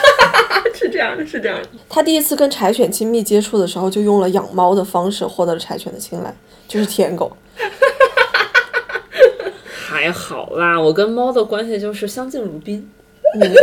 [0.74, 1.68] 是这样的，是这样的。
[1.88, 6.34] 他第一次跟柴犬亲密接触的时候，就用了养猫的方式获得了柴犬的青睐，
[6.68, 7.34] 就是舔狗。
[9.86, 12.90] 还好啦，我跟猫的关系就是相敬如宾。
[13.34, 13.54] 嗯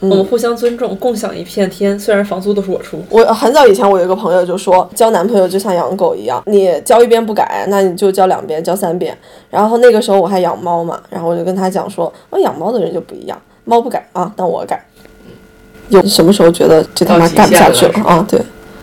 [0.00, 1.98] 我们互相尊重，共享一片天。
[1.98, 3.04] 虽然房租都是我出。
[3.10, 9.14] 我很早以前，我有一个朋友就说，交男朋友就像养狗一样，你交一遍不改，那你就交两遍，交三遍。
[9.50, 14.82] 然后那个时候我还养猫嘛，然后我就跟他讲说，我养猫的人就不一样，猫不改啊，但我改。
[15.90, 18.24] 有什么时候觉得这他妈干不下去了啊？
[18.26, 18.40] 对，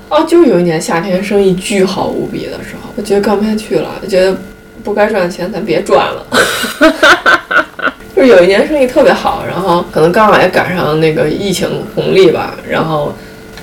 [0.10, 4.38] 哦，就是有一年夏天生意巨好无比的时候，我觉得干不下去了，觉得
[4.84, 6.28] 不该赚的钱咱别赚了。
[8.18, 13.14] 就是有一年生意特别好，然后可能刚好也赶上那个疫情红利吧，然后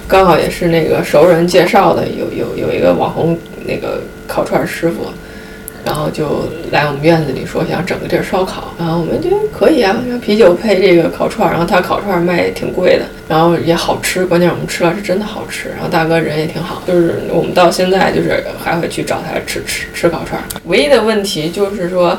[0.06, 3.36] 刚好也是那个熟人介绍的，有有有一个网红
[3.66, 5.08] 那个烤串师傅，
[5.84, 22.16] 然后就来我们院子里说想整个地儿烧烤，然后我们觉得可以啊，啤酒配这个烤串，然后他烤串卖挺贵的，然后也好吃，关键我们吃了是真的好吃，然后大哥人也挺好，就是我们到现在就是还会去找他吃吃吃烤串，唯一的问题就是说。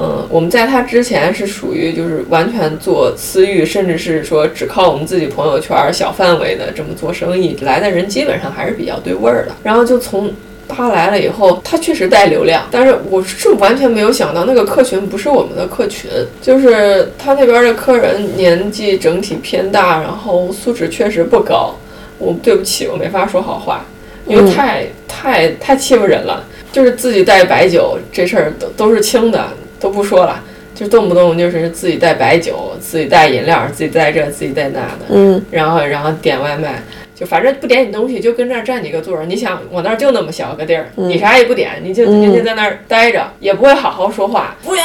[0.00, 9.54] 嗯，我们在他之前是属于就是完全做私域，甚至是说只靠我们自己朋友圈小范围的这么做生意，来的人基本上还是比较对味儿的。
[9.62, 10.30] 然后就从
[10.68, 16.10] 他来了以后，他确实带流量，但是我是完全没有想到那个客群不是我们的客群，
[16.42, 21.74] 就是他那边的客人年纪整体偏大，然后素质确实不高。
[22.18, 23.84] 我对不起，我没法说好话，
[24.26, 26.44] 因为太、太太欺负人了。
[26.70, 29.48] 就是自己带白酒这事儿都都是轻的。
[29.80, 30.42] 都不说了，
[30.74, 36.82] 就动不动就是自己带白酒，自己带饮料，自己带这，自己带那的，嗯，然后然后点外卖，
[37.14, 39.26] 就反正不点你东西，就跟那儿占你个座儿。
[39.26, 44.56] 你想我那儿就那么小个地儿，你啥也不点，你就天天在那儿待着，也不会好好说话。
[44.62, 44.84] 服务员，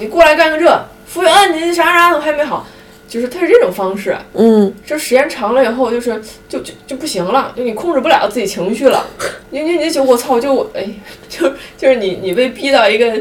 [0.00, 0.66] 你过来干个这，
[1.06, 2.66] 服务员你啥啥都还没好。
[3.08, 9.06] 就是他是这种方式，嗯就时间长了以后，就是就就就不行了，就你控制不了自己情绪了，
[9.50, 10.84] 你你你就我操，就我哎，
[11.28, 11.48] 就
[11.78, 13.16] 就是你你被逼到一个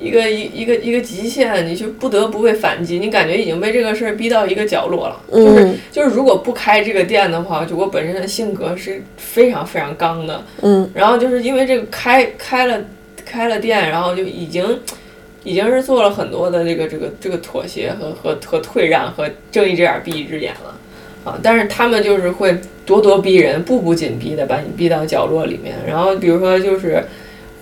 [0.00, 12.80] 一个一一个一个极限，你就不得不会反击，你感觉已经被这个事儿逼到一个角落了，就是嗯就是如果不开这个店的话，就我本身的性格是非常非常刚的，嗯然后就是因为这个开开了
[13.24, 14.80] 开了店，然后就已经
[15.44, 20.76] 已经是做了很多的这个这个这个妥协和和和退让和睁一只眼闭一只眼了
[21.24, 21.38] 啊！
[21.42, 22.52] 但是他们就是会
[22.86, 25.76] 咄咄逼人，步步紧逼的把你逼到角落里面。
[25.86, 27.04] 然后比如说就是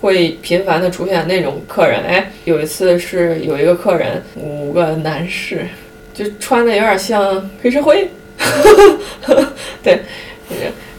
[0.01, 5.67] 会频繁的出现那种客人，哎，有一次是有一个客人五个男士，
[6.13, 8.09] 就穿的有点像黑社会，
[9.83, 9.99] 对，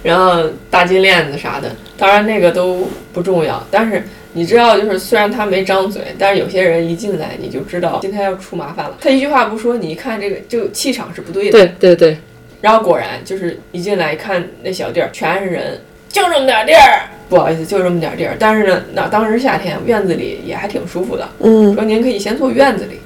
[0.03, 8.97] 然后大金链子啥的，当然那个都不重要，但是你知道，就是虽然他没张嘴，但是有些人一进来你就知道今天要出麻烦了。
[9.01, 11.53] 他一句话不说，你一看这个这个气场是不对的。
[11.53, 12.17] 对对对，
[12.61, 18.37] 然后果然就是一进来一看那小地儿全是人，就这么点地儿，不好意思，就这么点地儿。
[18.39, 22.99] 但是呢，那当时夏天院子里也还挺舒服的，嗯说您可以先坐院子里，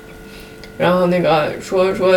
[0.76, 2.12] 然后那个说说，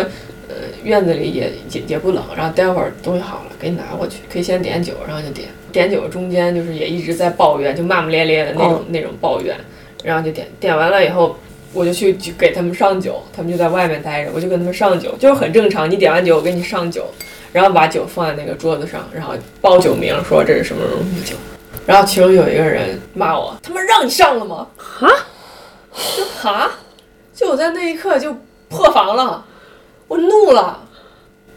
[0.48, 9.54] 呃，院子里也也也不冷，然后待会儿东西好了给你拿过去，可以先点酒，然后就点点酒中间就是也一直在抱怨，就骂骂咧咧的那种、那种抱怨，
[10.02, 11.36] 然后就点点完了以后。
[11.74, 15.88] 我就去去给他们上酒，他们就在外面待着，我就跟他们上酒，就是很正常。
[15.88, 17.06] 你点完酒，我给你上酒，
[17.52, 21.36] 然后把酒放在那个桌子上，然后报酒名，说这是什么什么酒。
[21.88, 25.08] 然后其中有一个人骂我：“他妈让你上了吗？”哈，
[26.14, 26.70] 就哈，
[27.34, 28.36] 就我在那一刻就
[28.68, 29.42] 破防了，
[30.06, 30.78] 我怒了，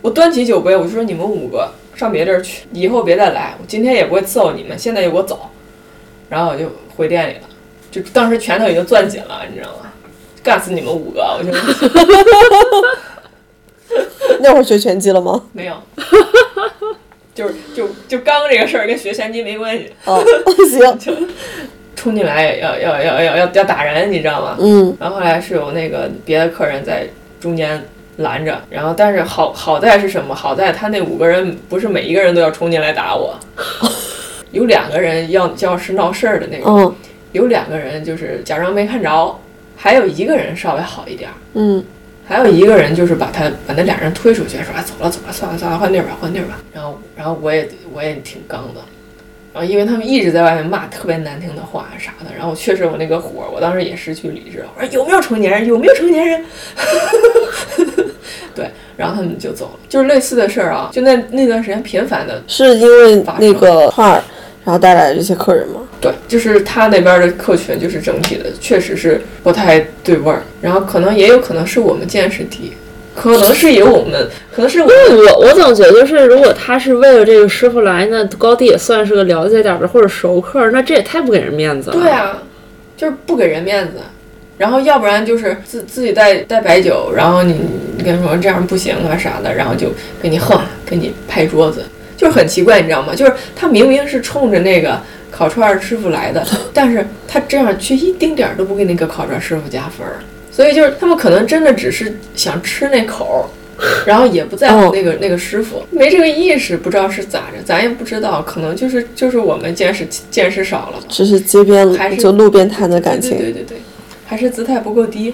[0.01, 5.49] 我端起酒杯，我就说你们五个上别地儿去，以后别再来，我今天也不会伺候你们，现在就给我走。
[6.29, 7.41] 然后我就回店里了，
[7.91, 9.91] 就当时拳头已经攥紧了，你知道吗？
[10.41, 11.21] 干死你们五个！
[11.37, 11.51] 我就
[14.39, 15.43] 那会儿学拳击了吗？
[15.51, 15.75] 没有，
[17.33, 20.23] 就是就就刚这个事儿跟学拳击没关系，哦，
[20.69, 21.13] 行， 就
[21.95, 24.57] 冲进来要要要要要要打人，你知道吗？
[24.59, 24.95] 嗯。
[24.99, 27.07] 然后后来是有那个别的客人在
[27.39, 27.81] 中间
[28.17, 30.35] 拦着，然后但是好好在是什么？
[30.35, 33.39] 好在他那五个人不是每一个人都要冲进来打我，
[34.51, 36.95] 有两个人要要是闹事儿的那种，嗯
[37.31, 39.39] 有两个人就是假装没看着，
[39.77, 41.81] 还有一个人稍微好一点儿，嗯
[42.25, 46.59] 还有一个人就是把他把那俩人推出去，说啊走了走了，算了算了，换地儿吧换地儿吧。
[46.73, 48.81] 然后然后我也我也挺刚的。
[49.53, 54.63] 然后因为他们一直在外面骂特别难听的话啥的，然后确实我那个火，我当时也失去理智。
[54.73, 55.67] 我说有没有成年人？
[55.67, 56.45] 有没有成年人？
[58.55, 59.79] 对，然后他们就走了。
[59.89, 62.41] 就是类似的事儿啊，就那那段时间频繁的。
[62.47, 64.23] 是因为那个块儿，
[64.63, 65.81] 然后带来的这些客人吗？
[66.01, 70.41] 对，就是他那边的客群，就是整体的确实是不太对味儿。
[70.59, 72.73] 然后可能也有可能是我们见识低，
[73.15, 74.95] 可能是有我们，可能是我们
[75.27, 81.97] 我我总觉得是，如果他是为了这个师傅来，那高低也算是个了解点儿的或者熟客，那这也太不给人面子了。
[81.97, 82.41] 对啊，
[82.97, 83.99] 就是不给人面子。
[84.57, 87.61] 然后要不然就是自自己带带白酒，然后你
[87.97, 89.87] 你跟他说这样不行啊啥的，然后就
[90.21, 91.83] 给你横，给你拍桌子，
[92.15, 93.15] 就是很奇怪，你知道吗？
[93.15, 100.19] 就是他明明是冲着那个烤串儿师傅来的， 但是他这样却一丁点儿都不给那个烤串师傅加分儿。
[100.51, 103.41] 所以就是他们可能真的只是想吃那口儿，
[104.05, 111.05] 然后也不在乎那个、那个师傅，没这个意识，不知道是咋着，咱也不知道，可能就是就是我们见识见识少了吧。
[111.07, 113.31] 只是街边还是就路边摊的感情。
[113.31, 113.77] 对对对对，
[114.27, 115.33] 还是姿态不够低，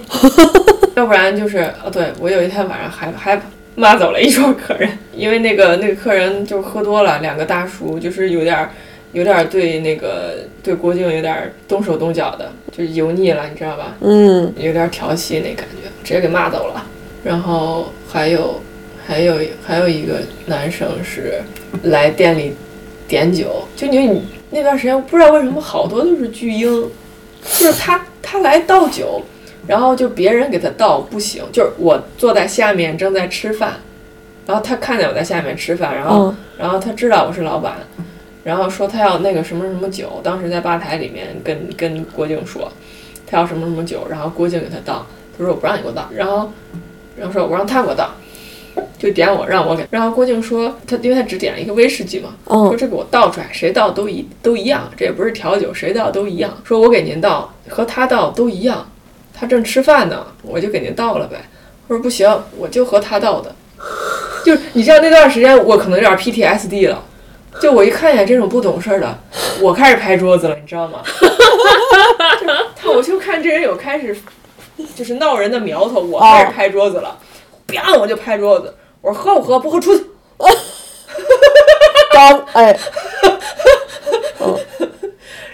[0.96, 3.42] 要不然就是哦，对我有一天晚上还还
[3.74, 8.70] 骂走了一桌客人，因为那个那个客人就喝多了，两个大叔就是有点儿
[9.14, 13.96] 有点儿对那个对郭靖有点儿动手动脚的，就是油腻了，你知道吧？
[14.02, 16.86] 嗯有点儿调戏那感觉，直接给骂走了。
[17.24, 18.62] 然后还有
[19.06, 21.42] 还有还有一个男生是
[21.84, 22.54] 来店里
[23.08, 26.90] 点酒，就你你那段时间不知道为什么好多都是巨婴，
[27.44, 29.22] 就是他他来倒酒，
[29.66, 33.74] 然后就别人给他倒不行，就是我坐在下面正在吃饭，
[34.46, 37.76] 然后他看见我在下面吃饭，然后、嗯然后他知道我是老板，
[38.48, 42.72] 然后说他要那个什么什么酒，当时在吧台里面跟跟郭靖说，
[43.30, 45.06] 他要什么什么酒，然后郭靖给他倒，
[45.38, 46.50] 他说我不让你给我倒，然后
[47.18, 48.10] 然后说我让他给我倒，
[48.98, 56.58] 就点我让我给，然后郭靖说他因为他只点了一个威士忌嘛，说嗯这个我倒出来，谁倒都一都一样，这也不是调酒，谁倒都一样。
[56.64, 58.90] 说我给您倒和他倒都一样，
[59.34, 61.36] 他正吃饭呢，我就给您倒了呗。
[61.90, 62.26] 我说不行，
[62.58, 63.54] 我就和他倒的。
[64.46, 67.04] 就是你知道那段时间我可能有点 PTSD 了，
[67.62, 69.18] 就我一看见这种不懂事儿的，
[69.62, 71.00] 我开始拍桌子了，你知道吗？
[72.40, 74.16] 就他我就看这人有开始
[74.96, 77.18] 就是闹人的苗头，我开始拍桌子了。
[77.68, 79.60] 啪我就拍桌子，我说喝不喝？
[79.60, 80.06] 不喝出去。
[82.14, 82.78] 刚哎，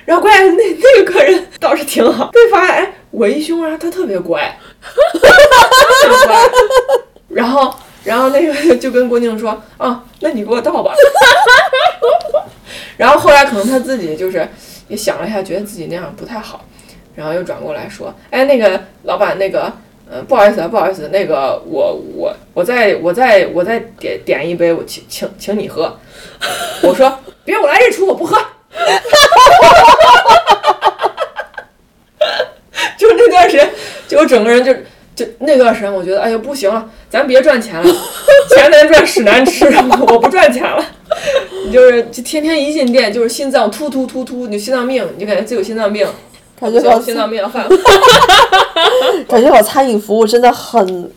[0.05, 6.49] 然后关键那那个客人倒是挺好，对发现哎，我一凶，然后他特别乖，特别乖。
[7.29, 7.73] 然后
[8.03, 10.93] 然后那个就跟郭靖说啊，那你给我倒吧。
[12.97, 14.47] 然后后来可能他自己就是
[14.87, 16.65] 也想了一下，觉得自己那样不太好，
[17.15, 19.71] 然后又转过来说，哎，那个老板，那个。
[20.11, 25.97] 嗯，不好意思啊，不好意思，那个我我我再我再我再点点一杯，我请请请你喝。
[26.83, 28.37] 我说别我来这出，我不喝。
[32.97, 33.69] 就那段时间，
[34.09, 34.73] 就我整个人就
[35.15, 37.95] 就那段时间，我觉得哎呀不行了，咱别赚钱了，
[38.53, 39.65] 钱难赚屎难吃，
[40.09, 40.85] 我不赚钱了。
[41.65, 46.07] 你 就是就天天一进店就是心脏突突突突，你心脏病，你就感觉自己有心脏病。
[46.59, 47.69] 感觉搞心脏病犯了，
[49.27, 51.11] 感觉搞餐饮服务真的很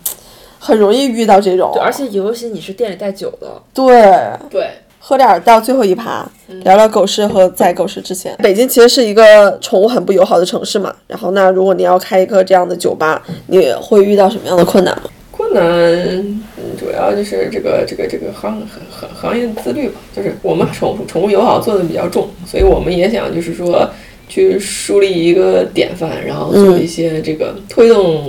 [0.59, 4.13] 很容易遇到这种，对，而且尤其你是店里带酒的，对
[4.51, 6.27] 对，喝点儿到最后一趴，
[6.65, 8.35] 聊聊狗市和在狗市之前。
[8.43, 15.03] 北京其实是一个宠物很不友好的城市嘛，然后那如果你要开一个这样的酒吧，你会遇到什么样的困难吗？
[15.31, 16.43] 困难
[16.77, 23.89] 主要就是这个这个这个行行行业自律吧，就是我们宠宠物友好做的比较重，所以我们也想就是说。
[24.29, 28.29] 去树立一个典范，然后做一些这个推动，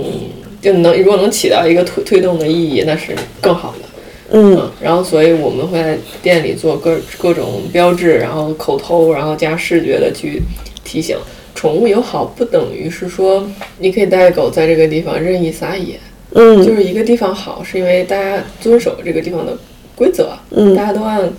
[0.62, 3.84] 就能如果能起到一个推推动的意义，那是更好的。
[4.30, 10.40] 嗯，然后所以我们会在店里做各各种标志，然后口头，然后加视觉的去
[10.84, 11.16] 提醒。
[11.56, 13.44] 宠物友好不等于是说
[13.80, 15.98] 你可以带狗在这个地方任意撒野。
[16.32, 19.56] 嗯，就是一个地方好，是因为大家遵守这个地方的
[19.94, 21.30] 规则，嗯，大家都按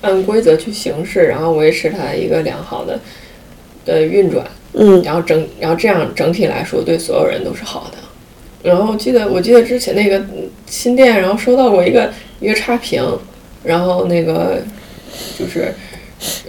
[0.00, 2.98] 按规则去行事，然后维持它一个良好的。
[3.84, 7.96] 的运转，嗯，然后整，然后这样整体来说对所有人都是好的。
[8.62, 10.22] 然后记得，我记得之前那个
[10.66, 13.02] 新店，然后收到过一个一个差评，
[13.64, 14.58] 然后那个
[15.38, 15.72] 就是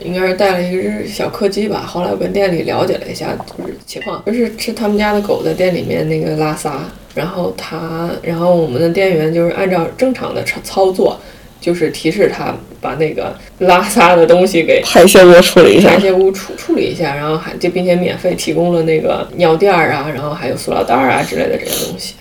[0.04, 1.86] 应该是带了一只小柯基吧。
[1.88, 6.84] 后来我跟店里了解了一下，就是情况，就是是他们家的狗在店里面那个拉撒，
[7.20, 11.20] 然后他，然后我们的店员就是按照正常的操操作。
[11.62, 22.16] 就是提示他把那个拉撒的东西给排泄物处理一下，排泄物处处理一下，然后还就并且免费提供了那个尿垫儿啊，然后还有塑料袋儿啊之类的这些东西，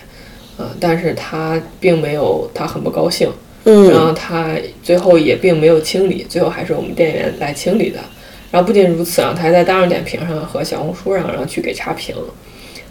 [0.57, 3.29] 啊，但是他并没有，他很不高兴，
[3.63, 4.49] 嗯，然后他
[4.83, 7.99] 最后也并没有清理，最后还是我们店员来清理的，
[8.51, 12.13] 然后不仅如此啊，他还在大众点评上和小红书上，然后去给差评，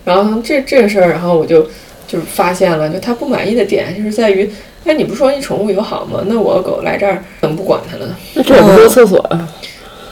[0.03, 1.69] 然后这这个事儿，然后我就
[2.09, 4.51] 就是发现了，就他不满意的点就是在于。
[4.85, 6.23] 哎，你不说你宠物友好吗？
[6.27, 8.07] 那我狗来这儿怎么不管它呢？
[8.33, 9.47] 那这也不是厕所啊。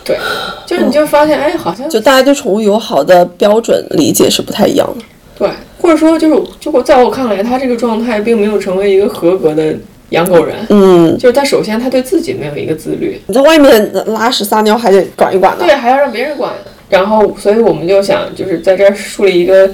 [0.04, 0.18] 对，
[0.66, 5.04] 就是你就发现，哎，好像就大家对宠物友好的标准理解是不太一样的。
[5.38, 5.48] 对，
[5.80, 9.74] 或者说就是，就我在我看来，他这个状态并没有成为一个合格的
[10.10, 10.56] 养狗人。
[10.68, 13.18] 嗯，就是他首先他对自己没有一个自律。
[13.28, 15.64] 你在外面拉屎撒尿还得管一管呢。
[15.64, 16.52] 对，还要让别人管。
[16.90, 19.70] 然后，所以我们就想，就是在这儿树立一个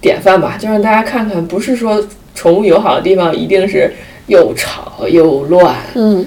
[0.00, 2.02] 典范吧，就让大家看看，不是说
[2.34, 3.92] 宠物友好的地方一定是。
[4.28, 6.22] 又吵又乱，嗯，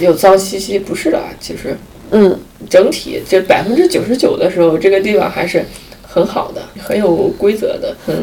[0.00, 1.76] 又脏兮兮，不是的，其实，
[2.10, 2.34] 嗯，
[2.70, 5.62] 整体就百分之九十九的时候，这个地方还是
[6.00, 8.16] 很好的，很有规则的，很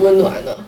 [0.00, 0.58] 温暖的。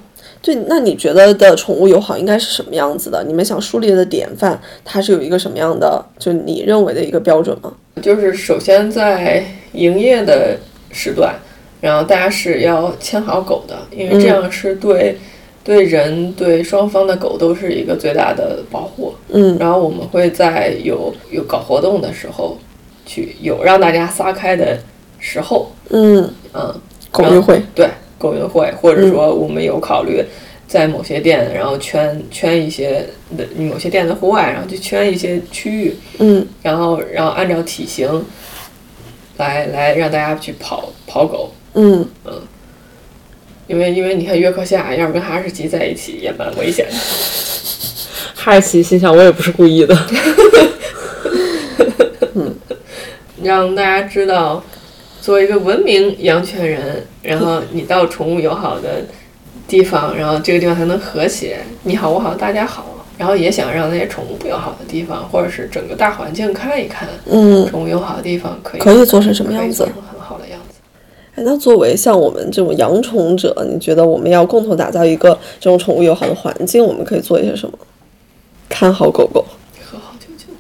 [0.41, 3.24] 对，那你觉得的宠物友好应该是什么样子的？
[3.26, 7.72] 你们想树立的典范，它是有一个什么样的，就你认为的一个标准吗？
[8.01, 10.57] 就是首先在营业的
[10.93, 11.35] 时段，
[11.85, 15.18] 然后大家是要牵好狗的，因为这样是对。
[15.62, 19.14] 对人对双方的狗都是一个最大的保护。
[19.30, 22.59] 嗯，然后我们会在有有搞活动的时候，
[23.07, 24.78] 去有让大家撒开的
[25.18, 25.72] 时候。
[25.89, 26.74] 嗯嗯，
[27.11, 30.22] 狗运会对狗运会，或者说我们有考虑
[30.68, 35.97] 在某些店，然后圈圈一些的某些店的户外，然后就圈一些区域。
[36.18, 38.22] 嗯，然后然后按照体型
[39.39, 41.51] 来来让大家去跑跑狗。
[41.75, 42.09] 嗯。
[42.25, 42.43] 嗯。
[43.66, 46.93] 因为因为你看约克夏要是跟哈士奇在一起也蛮危险的，
[48.37, 49.97] 哈士奇心想我也不是故意的，
[52.35, 52.55] 嗯，
[53.43, 54.62] 让大家知道，
[55.22, 59.07] 作为一个文明养犬人，然后你到宠物友好的
[59.66, 70.63] 地方，然后这个地方才能和谐，你好我好大家好，然后也想让那些宠物不友好的地方，或者是整个大环境看一看，嗯，宠物友好的地方可以可以做成什么样子，很好的样子？
[71.35, 77.76] 哎，那作为像我们这种养宠者，你觉得我们要共同打造一个这种宠物友好的环境，我们可以做一些什么？
[78.68, 79.45] 看好狗狗，
[79.85, 80.53] 和好舅舅，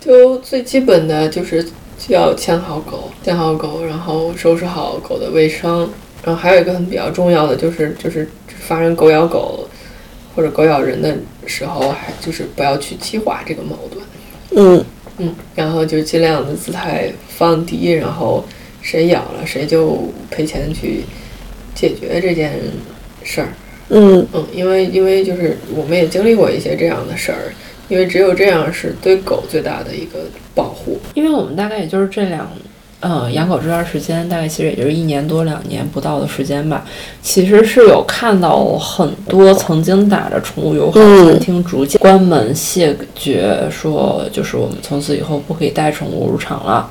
[0.00, 1.64] 就最基本的就是
[2.08, 5.88] 要牵好狗，牵好狗，然后收拾好狗的卫生，
[6.24, 8.28] 然后还有一个很比较重要的就是就是
[8.60, 9.68] 发生狗咬狗，
[10.34, 11.14] 或者狗咬人的
[11.46, 14.04] 时候，还就是不要去激化这个矛盾。
[14.54, 14.84] 嗯
[15.18, 18.44] 嗯，然后就尽量的姿态放低，然后
[18.82, 21.04] 谁咬了谁就赔钱去
[21.74, 22.58] 解决这件
[23.22, 23.48] 事儿。
[23.88, 27.52] 嗯嗯，因为因为就是我们也经历过一些这样的事儿，
[27.88, 30.20] 因为只有这样是对狗最大的一个
[30.54, 30.98] 保护。
[31.14, 32.50] 因为我们大概也就是这两，
[33.00, 36.86] 呃，养狗这段时间，大概其实也就是一年多两年不到的时间吧。
[37.20, 46.90] 其实是有看到很多曾经打着宠物友好嗯餐厅逐渐关门谢绝，说就是我们从此以后不可以带宠物入场了。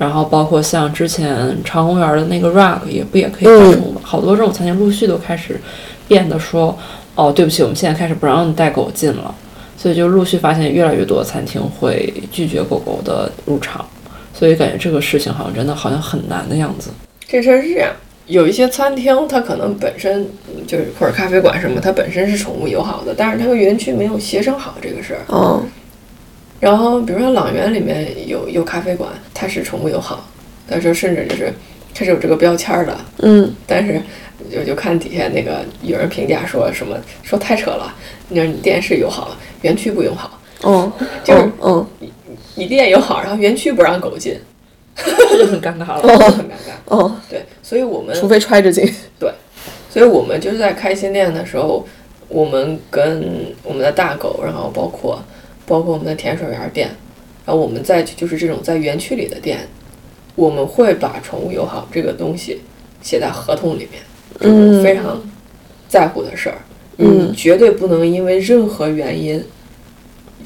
[0.00, 4.00] 然后包括像之前长公园的那个 rug 也不也可以带宠物吗？
[4.02, 5.60] 好多这种餐厅陆续都开始
[6.08, 6.74] 变得说，
[7.14, 9.34] 哦，对不起，我们现在开始不让你带狗进了。
[9.76, 13.84] 所以就陆续发现越来越多的餐厅会拒绝狗狗的入场，
[14.32, 16.88] 所以感觉这个事情好像真的好像很难的样子。
[17.28, 17.90] 这事儿是这样，
[18.26, 25.20] 有一些餐厅它可能本身嗯就是或者咖啡馆什么，它本身是宠物友好的，但是它和园区没有协商好这个事儿。
[25.28, 25.62] 嗯
[26.58, 29.10] 然后比如说朗园里面有有咖啡馆，
[29.40, 30.28] 它是宠物友好，
[30.68, 31.50] 但是甚至就是
[31.94, 33.98] 它是有这个标签儿的，嗯但是
[34.52, 37.94] 就就看底下那个有人评价说什么说太扯了，
[38.28, 40.92] 你说你店是友好，园区不友好，哦
[41.24, 41.86] 就是嗯
[42.54, 44.38] 你店友好，然后园区不让狗进，
[44.94, 46.02] 这就很尴尬了。
[46.18, 46.74] 就很尴尬。
[46.84, 48.84] 哦，对，所以我们除非揣着进。
[49.18, 49.32] 对
[49.88, 51.86] 所以我们就是在开新店的时候，
[52.28, 55.22] 我们跟我们的大狗，然后包括
[55.66, 56.90] 包括我们的甜水园店，
[57.50, 59.66] 然后我们再去就是这种在园区里的店，
[60.36, 62.60] 我们会把宠物友好这个东西
[63.02, 64.00] 写在合同里面，
[64.38, 65.20] 这是非常
[65.88, 66.58] 在乎的事儿。
[66.98, 69.44] 嗯绝对不能因为任何原因，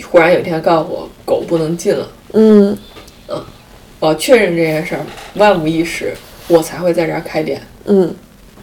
[0.03, 2.75] 忽然有一天告诉我狗不能进了，嗯
[4.01, 6.15] 我要确认这件事儿，万无一失，
[6.49, 7.61] 我才会在这儿开店。
[7.85, 8.15] 嗯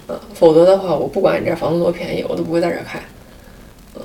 [0.07, 2.99] 嗯，否则的话，我不管你这房子多便宜，我都不会在这儿开。
[3.93, 4.01] 嗯，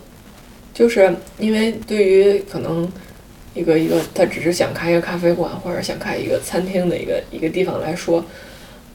[0.74, 2.86] 就是因为对于可能
[3.56, 8.22] 一个一个他只是想开一个咖啡馆或者想开一个餐厅的一个一个地方来说，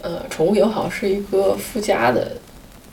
[0.02, 2.34] 呃，宠物友好是一个附加的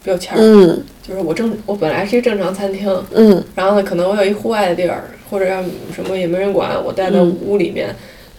[0.03, 0.41] 标签儿。
[0.41, 0.83] 嗯。
[1.07, 3.43] 就是我正我本来是一个正常餐厅，嗯。
[3.55, 5.65] 然后呢，可能我有一户外的地儿，或者让
[5.95, 7.95] 什么也没人管，我待在嗯屋里面，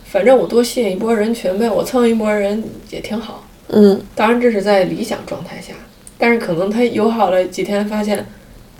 [0.05, 3.47] 反正我多吸引一波人群呗，我蹭一波人也挺好。
[3.69, 3.99] 嗯。
[4.15, 5.73] 当然这是在理想状态下，
[6.17, 8.25] 但是可能他友好了几天，发现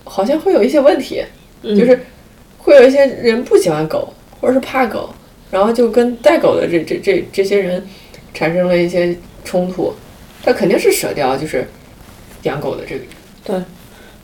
[0.04, 1.24] 好像会有一些问题，
[1.64, 1.76] 嗯。
[1.76, 2.00] 就是
[2.60, 5.10] 会有一些人不喜欢狗，或者是怕狗，
[5.52, 7.86] 然后就跟带狗的这这这这些人
[8.34, 9.94] 产生了一些冲突，
[10.44, 11.68] 他肯定是舍掉就是
[12.44, 13.02] 养狗的这个
[13.44, 13.62] 对。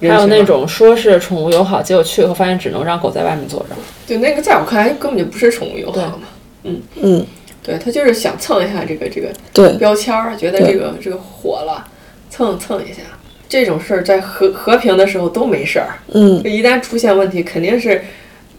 [0.09, 3.69] 还有那种说是宠物友好，结果去以后发现只能让狗在外面坐着。
[4.05, 6.27] 对那个在我看来根本就不是宠物友好嘛，
[6.63, 6.81] 嗯。
[6.95, 7.25] 嗯，
[7.63, 11.87] 对他就是想蹭一下这个这个对，标签儿，觉得这个这个火了，
[12.29, 13.01] 蹭蹭一下。
[13.47, 16.43] 这种事儿在和和平的时候都没事儿，嗯。
[16.43, 18.03] 一旦出现问题，肯定是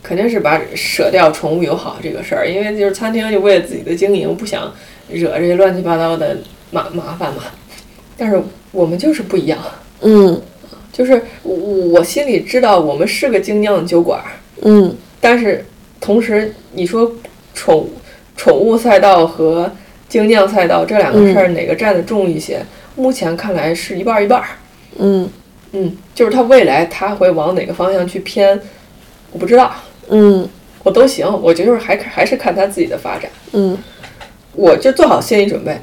[0.06, 4.72] 肯定是把舍掉宠物友好这个事儿，因为就是餐厅就为了自己的经营，不想
[5.10, 6.38] 惹这些乱七八糟的
[6.70, 7.42] 麻麻烦嘛。
[8.16, 8.40] 但是
[8.70, 9.58] 我们就是不一样，
[10.02, 10.40] 嗯
[10.92, 14.30] 就是我我心里知道我们是个精酿酒馆儿，
[14.62, 15.66] 嗯但是
[16.00, 17.10] 同时你说
[17.52, 17.88] 宠
[18.36, 19.68] 宠物赛道和
[20.08, 22.64] 精酿赛道这两个事儿哪个占的重一些？
[22.94, 24.46] 目前看来是一半儿一半儿。
[24.98, 25.28] 嗯
[25.72, 28.58] 嗯，就是它未来它会往哪个方向去偏，
[29.32, 29.74] 我不知道，
[30.10, 30.48] 嗯
[30.82, 31.26] 我都行。
[31.42, 33.30] 我觉得就是还还是看他自己的发展。
[33.52, 33.76] 嗯
[34.52, 35.78] 我就做好心理准备，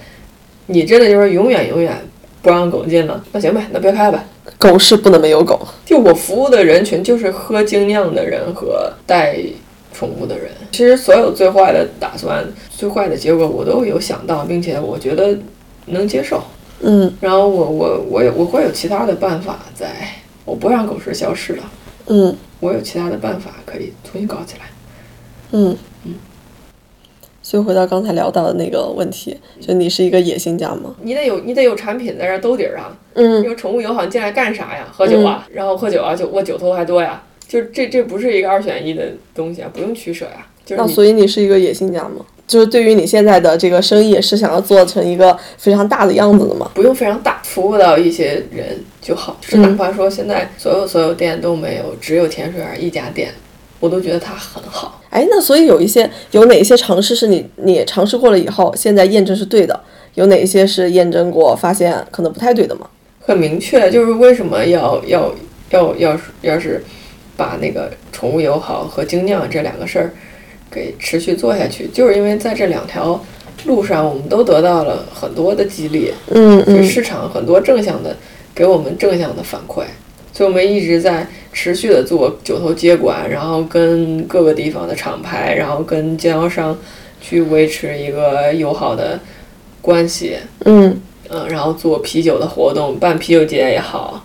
[0.67, 1.95] 你真的就是永远永远
[2.41, 4.25] 不让狗进了，那行呗，那别开呗。
[4.57, 5.59] 狗是不能没有狗。
[5.85, 9.37] 就我服务的人群就是喝精酿的人和带
[9.93, 10.49] 宠物的人。
[10.71, 15.37] 其实所有最坏的打算、最坏的结果我都有想到，并且我觉得
[15.85, 16.41] 能接受。
[16.81, 19.87] 嗯然后我我我有我会有其他的办法在，
[20.43, 21.61] 我不会让狗市消失的，
[22.07, 24.65] 嗯我有其他的办法可以重新搞起来。
[25.51, 26.13] 嗯嗯
[27.41, 30.95] 所以回到刚才聊到的那个问题，就你是一个野心家吗？
[31.01, 32.95] 你得有你得有产品在这儿兜底儿啊。
[33.15, 34.87] 嗯这个宠物友好，你进来干啥呀？
[34.91, 37.21] 喝酒啊，然后喝酒啊，酒我酒头还多呀。
[37.45, 40.47] 就是这这不是一个二选一的东西啊，不用取舍呀。
[40.65, 42.25] 就是那所以你是一个野心家吗？
[42.47, 46.71] 就是对于你现在的这个生意，是想要做成一个非常大的样子的吗？
[46.73, 49.37] 不用非常大，服务到一些人就好。
[49.41, 53.31] 就是哪怕说现在所有所有店都没有，只有甜水园一家店，
[53.79, 55.01] 我都觉得它很好。
[55.09, 59.79] 哎，那所以有一些有哪一些尝试是你你尝试过了以后，现在验证是对的？
[60.15, 62.87] 有哪一些是验证过发现可能不太对的吗？
[63.19, 65.33] 很明确，就是为什么要要
[65.69, 66.83] 要要是要是
[67.35, 70.13] 把那个宠物友好和精酿这两个事儿
[70.69, 73.19] 给持续做下去，就是因为在这两条
[73.65, 78.15] 路上，我们都得到了很多的激励，嗯嗯就市场很多正向的
[78.55, 79.83] 给我们正向的反馈，
[80.31, 86.77] 所以我们一直在持续的做九头接管，然后跟各个地方的厂牌，然后跟经销商
[87.21, 89.19] 去维持一个友好的
[89.81, 90.37] 关系。
[90.65, 90.99] 嗯
[91.29, 94.23] 嗯，然后做啤酒的活动，办啤酒节也好，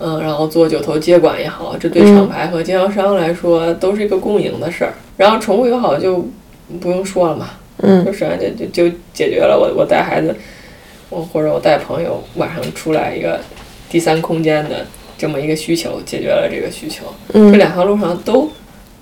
[0.00, 4.94] 嗯，然后做九头接管也好，这对厂牌和经销商来说都是一个共赢的事儿。
[5.16, 6.26] 然后宠物友好就
[6.80, 7.50] 不用说了嘛，
[7.82, 10.34] 嗯就实际上就就就解决了我我带孩子，
[11.10, 13.40] 我或者我带朋友晚上出来一个
[13.88, 14.86] 第三空间的
[15.16, 17.04] 这么一个需求，解决了这个需求。
[17.32, 18.48] 这嗯两条路上都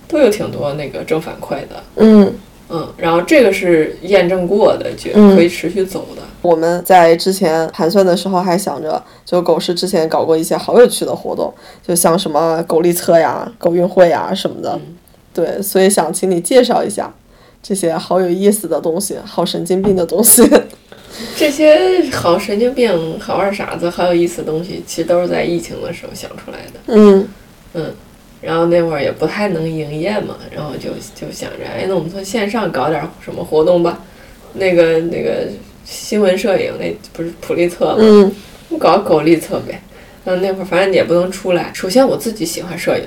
[0.06, 2.34] 都有挺多那个正反馈的，嗯。
[2.70, 6.22] 嗯，然后这个是验证过的，就嗯可以持续走的。
[6.40, 11.52] 我们在之前盘算的时候还想着，就狗市之前搞过一些好有趣的活动，
[11.86, 14.80] 就像什么狗力测呀、狗运会呀什么的。
[15.34, 17.12] 对，所以想请你介绍一下
[17.62, 20.42] 这些好有意思的东西，好神经病的东西。
[21.36, 26.80] 这些好神经病、好二傻子、好有意思的东西，其实都是在疫情的时候想出来的。
[26.86, 27.28] 嗯
[27.74, 27.94] 嗯
[28.40, 34.00] 然后那会儿也不太能营业嘛，然后就就想着，哎，那我们从线上搞点什么活动吧。
[34.54, 35.48] 那个那个
[35.84, 38.32] 新闻摄影，那不是普利策嘛，嗯
[38.68, 39.80] 我搞狗利策呗。
[40.26, 41.70] 嗯，那会儿反正也不能出来。
[41.72, 43.04] 首先我自己喜欢摄影，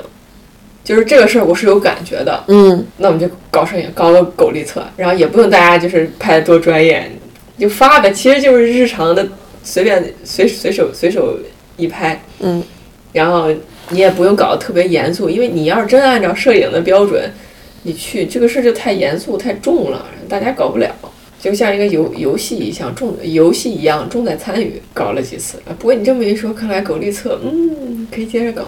[0.84, 2.44] 就是这个事儿我是有感觉的。
[2.48, 7.12] 嗯那我们就搞摄影，搞个狗力测，然后也不用大家就是拍的多专业，
[7.58, 9.28] 就发呗，其实就是日常的
[9.64, 11.38] 随便随随手随手
[11.76, 12.64] 一拍，嗯
[13.14, 13.50] 然后
[13.90, 17.32] 你也不用搞得特别严肃，因为你要是真按照摄影的标准，
[17.84, 20.94] 你去这个事儿就太严肃太重了，大家搞不了。
[21.40, 25.58] 就像一个游游戏一样重游戏一样重在参与，搞了几次。
[25.68, 28.64] 啊不过你这么一说，看来狗力测，嗯，可以接着搞。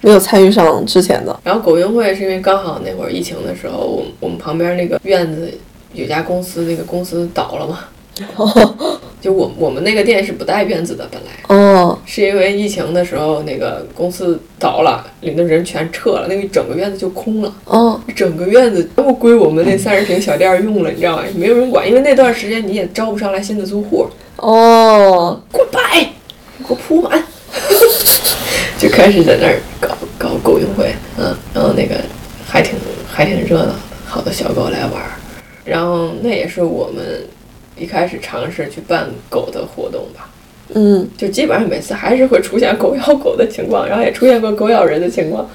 [0.00, 1.40] 没有参与上之前的。
[1.44, 5.50] 然后狗运会是因为刚好那会儿疫情的时候，我我们旁边那个院子
[5.94, 7.80] 有家公司，那个公司倒了嘛。
[9.20, 11.98] 就我我们那个店是不带院子的，本来哦。
[12.04, 18.00] 是因为疫情的时候那个公司倒了，里的人全撤了，那个整个院子就空了，哦。
[18.14, 21.22] 整个院子都归我们那三十平小店用了，你知道吗？
[21.34, 25.80] 没有人管，因为那段时间你也招不上来新的租户，哦，滚摆，
[26.58, 27.24] 给我铺满，
[28.78, 31.96] 就开始在那儿搞搞狗运会，嗯，然后那个
[32.46, 32.74] 还挺
[33.10, 33.74] 还挺热闹的，
[34.06, 35.10] 好多小狗来玩儿，
[35.64, 37.04] 然后那也是我们
[37.76, 40.30] 一开始尝试去办狗的活动吧，
[40.74, 41.08] 嗯。
[41.16, 45.48] 就基本上每次还是会出现狗咬狗的情况，然后也出现过狗咬人的情况，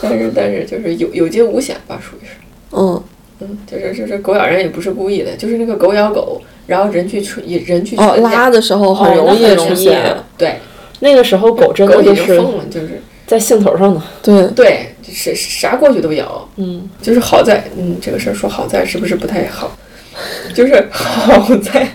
[0.00, 2.32] 但是但是就是有有惊无险吧，属于是。
[2.72, 3.02] 嗯。
[3.42, 10.14] 嗯，就是就是狗咬人也不是故意的，就是那个狗咬狗，然后人去出人去哦，拉的时候很哦容易容易出现。
[10.36, 10.56] 对，
[11.00, 13.00] 那个时候狗真的就是经疯了，就是。
[13.26, 14.02] 在兴头上呢。
[14.20, 19.76] 对，对，啥啥过去都咬，嗯，就是好在，嗯，这个事儿说好在是不是不太好？
[20.54, 21.88] 就是好在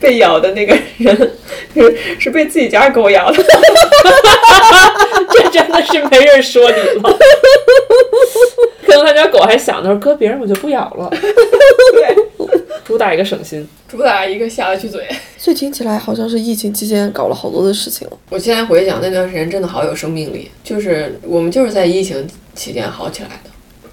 [0.00, 1.16] 被咬的那个人
[1.74, 3.44] 是是被自己家狗咬的，
[5.32, 7.18] 这真的是没人说你了。
[8.98, 12.46] 可能他家狗还想着，搁别人我就不咬了，对，
[12.84, 13.66] 主打一个省心。
[13.88, 15.06] 主打一个下得去嘴。
[15.38, 18.08] 所以听起来好像是疫情期间搞了好多的事情。
[18.30, 23.50] 我现在回想那段时间真的好有生命力，就是我们就是在疫情期间好起来的，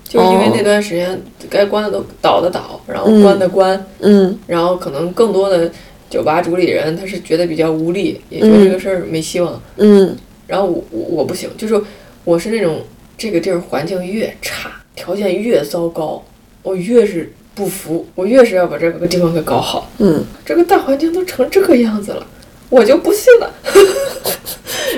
[0.08, 5.70] 就是因为哦那段时间该关的都倒的倒，然后嗯关的关，嗯然后可能更多的
[6.10, 9.62] 酒吧主理人他是觉得比较无力，也觉得这个事儿没希望。
[9.78, 10.16] 嗯
[10.48, 11.80] 然后我我我不行，就是
[12.24, 12.82] 我是那种
[13.18, 14.72] 这个地儿环境越差，
[15.02, 16.24] 条件越糟糕，
[16.62, 19.90] 我越是不服，我越是要把这个地方给搞好。
[19.98, 22.24] 嗯这个大环境都成这个样子了，
[22.70, 23.52] 我就不信了。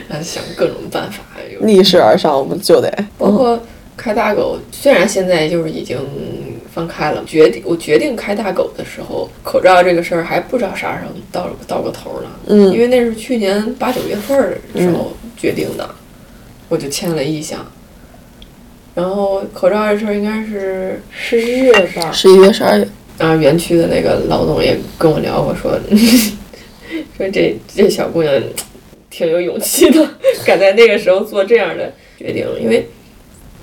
[0.09, 1.23] 然 后想各种办法，
[1.53, 2.91] 有逆势而上，我们就得。
[3.17, 3.57] 包括
[3.95, 5.97] 开大狗，虽然现在就是已经
[6.73, 12.29] 放开了，决定我决定开大狗的时候，口罩这个事儿还不知道啥时候到到个头呢。
[12.47, 15.89] 因嗯为那是去年八九月份儿的时候决定的，
[16.67, 17.65] 我就签了意向。
[18.95, 22.87] 然后口罩这事儿应该是十一月吧，十一月、十二月。
[23.19, 25.79] 啊，园区的那个老总也跟我聊过，说
[27.15, 28.33] 说这这小姑娘
[29.09, 30.09] 挺有勇气的，
[30.45, 32.87] 敢在那个时候做这样的决定，因为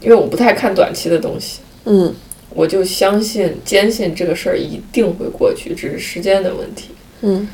[0.01, 2.15] 因为我不太看短期的东西，嗯
[2.53, 6.91] 我就相信坚信这个事儿一定会过去，只是时间的问题。
[7.23, 7.49] 嗯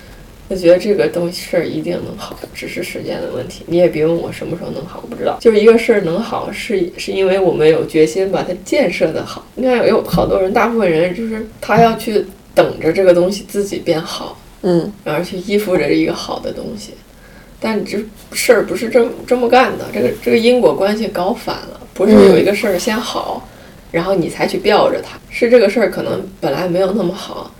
[0.48, 3.64] 我觉得这个东西事儿一定能好，只是时间的问题。
[3.66, 5.36] 你也别问我什么时候能好，我不知道。
[5.40, 9.44] 就是一个事儿能好，是是因为我们有决心把它建设的好。
[9.56, 12.24] 你看，有好多人，大部分人就是他要去
[12.54, 16.92] 等着这个东西自己变好，嗯然后去依附着一个好的东西。
[17.58, 17.98] 但这
[18.32, 23.48] 事儿不是这么这么干的，这个这个因果关系搞反了，不是有一个事儿先好，
[23.90, 27.50] 然后你才去吊着它，是这个事儿可能本来没有那么好，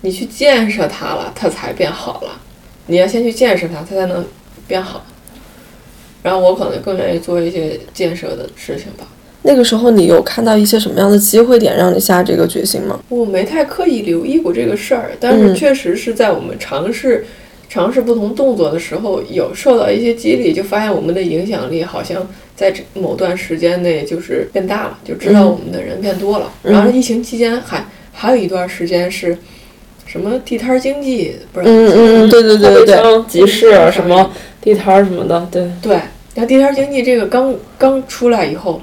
[0.00, 2.40] 你去建设它了，它才变好了。
[2.86, 4.24] 你要先去建设它，它才能
[4.66, 5.04] 变好。
[6.22, 9.06] 然后我可能更愿意做一些建设的事情吧。
[9.42, 12.98] 那个时候你有看到一些什么样的机会点让你下这个决心吗？
[13.08, 17.24] 我没太刻意留意过这个事儿，但是确实是在我们尝试、
[17.68, 22.26] 尝试不同动作的时候，有受到一些激励，就发现我们的影响力好像
[22.56, 26.52] 在这某段时间内就是变大了，就知道我们的人变多了。
[26.62, 29.38] 然后疫情期间还还有一段时间是
[30.10, 34.30] 什么地摊经济，不是嗯嗯嗯，对对对对对，集市啊什么
[34.62, 35.92] 地摊儿什么的，对对。
[36.34, 38.80] 然后地摊经济这个刚刚出来以后。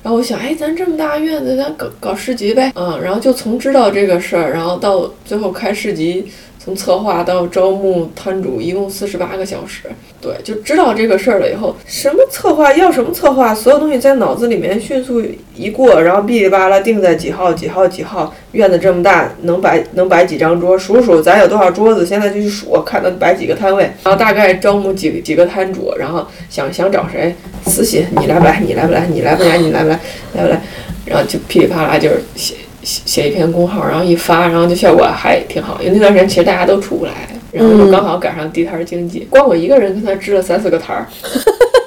[0.00, 6.24] 然后我想，哎，咱这么大院子，咱搞搞市集呗，嗯，然后就从知道这个事儿，然后到最后开市集。
[6.68, 9.84] 从策划到招募摊主，一共四十八个小时。
[10.20, 15.22] 对，就知道这个事儿了以后，什么策划要什么策划，所有东西在脑子里面迅速
[15.54, 18.34] 一过，然后哔哩吧啦定在几号几号几号。
[18.52, 20.78] 院子这么大，能摆能摆几张桌？
[20.78, 22.04] 数数咱有多少桌子？
[22.04, 23.84] 现在就去数，看能摆几个摊位。
[24.04, 27.34] 然后大概招募几几个摊主，然后想想找谁？
[27.64, 28.60] 私信你来不来？
[28.60, 29.06] 你来不来？
[29.06, 29.56] 你来不来？
[29.56, 29.98] 你来不来？
[30.34, 30.60] 来不来？
[31.06, 32.56] 然后就噼里啪啦就是写。
[32.82, 35.80] 写写一篇公号，然后一发，然后就效果还挺好。
[35.82, 37.12] 因为那段时间其实大家都出不来，
[37.52, 41.06] 然后就刚好赶上地摊经济，光我一个人跟他支了三四个摊儿，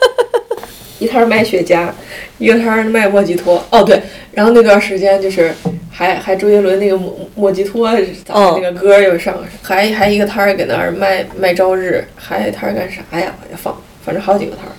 [1.00, 1.88] 一摊卖雪茄，
[2.38, 3.64] 一个摊卖莫吉托。
[3.70, 4.02] 哦对，
[4.34, 5.54] 然后那段时间就是
[5.90, 7.92] 还还周杰伦那个莫莫吉托
[8.28, 13.34] 那个歌又上，还还一个摊儿搁那儿卖卖朝日，还一摊儿干啥呀？
[13.42, 14.72] 我就放，反正好几个摊儿。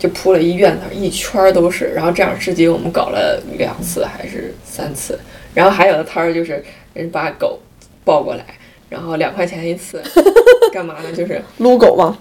[0.00, 1.92] 就铺了一院子，一圈都是。
[1.94, 5.16] 然后这样至今我们搞了两次还是三次。
[5.52, 7.58] 然后还有的摊儿就是人把狗
[8.04, 8.44] 抱过来，
[8.88, 10.02] 然后两块钱一次，
[10.72, 11.12] 干嘛呢？
[11.12, 12.16] 就是撸狗吗？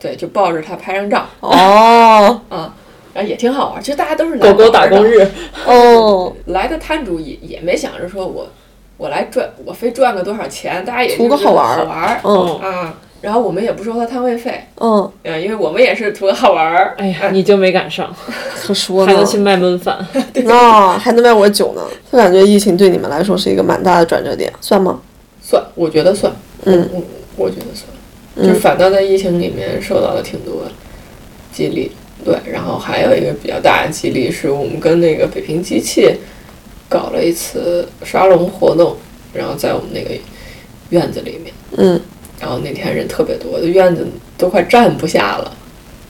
[0.00, 1.26] 对，就抱着它拍张照。
[1.40, 2.74] 哦，啊，
[3.14, 3.82] 然后也挺好玩。
[3.82, 5.26] 其实大家都是狗狗打工日。
[5.64, 8.48] 哦，来的摊主也也没想着说我
[8.96, 11.76] 我来赚，我非赚个多少钱，大家也图个好玩儿。
[11.76, 12.20] 好玩儿。
[12.24, 12.94] 嗯啊。
[13.26, 16.94] 然后我们也不收他摊位费，嗯，嗯，因为我们也是图个好玩儿。
[16.96, 18.14] 哎呀， 你就没赶上，
[18.54, 19.98] 可说呢，还能去卖焖饭，
[20.48, 21.82] 啊，还能卖我酒呢。
[22.12, 25.00] 就感觉疫情对你们来说是一个蛮大的转折点，算吗？
[25.42, 26.32] 算，我觉得算。
[26.66, 27.02] 嗯，我
[27.34, 28.46] 我觉得算。
[28.46, 30.62] 就反倒在疫情里面受到了挺多
[31.52, 31.90] 激励，
[32.24, 32.38] 对。
[32.48, 36.14] 然后还有一个比较大的激励是我们跟那个北平机器
[36.88, 38.94] 搞了一次沙龙活动，
[39.34, 40.14] 然后在我们那个
[40.90, 42.00] 院子里面，嗯。
[42.40, 44.06] 然后那天人特别多，院子
[44.36, 45.56] 都快站不下了，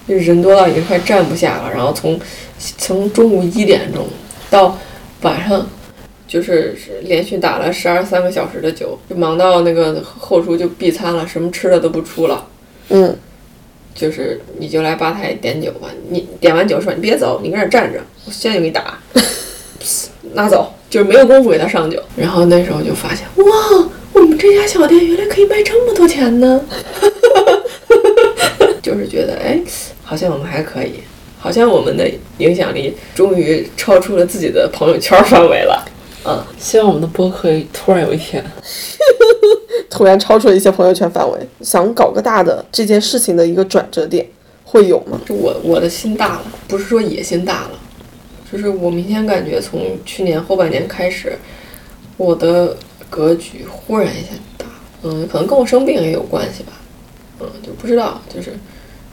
[0.08, 1.70] 就人多到已经快站不下了。
[1.72, 2.18] 然后从
[2.78, 4.06] 从中午一点钟
[4.50, 4.76] 到
[5.22, 5.66] 晚上，
[6.26, 12.46] 就是连续打了十二三个小时的酒，就忙到那个后厨就闭餐了，什么吃的都不出了。
[12.88, 13.16] 嗯，
[13.94, 18.98] 就是你就来吧台点酒吧，你点完酒说你别走，你搁那站着，我现在就给你打，
[20.34, 22.02] 拿走，就是没有功夫给他上酒。
[22.16, 23.88] 然后那时候就发现，哇！
[24.38, 26.60] 这家小店原来可以卖这么多钱呢，
[28.82, 29.58] 就是觉得哎，
[30.02, 31.00] 好像我们还可以，
[31.38, 32.08] 好像我们的
[32.38, 35.84] 影响力终于超出了自己的朋友圈范围了。
[36.24, 38.44] 嗯，希望我们的播客突然有一天，
[39.88, 44.26] 突然超出了一些朋友圈范围，想搞个大的这件事情的一个转折点，
[44.64, 45.20] 会有吗？
[45.24, 47.78] 就我我的心大了，不是说野心大了，
[48.50, 51.38] 就是我明显感觉从去年后半年开始，
[52.16, 52.76] 我的。
[53.10, 54.28] 格局忽然一下
[54.58, 54.66] 大，
[55.02, 56.72] 嗯，可能跟我生病也有关系吧，
[57.40, 58.52] 嗯，就不知道，就是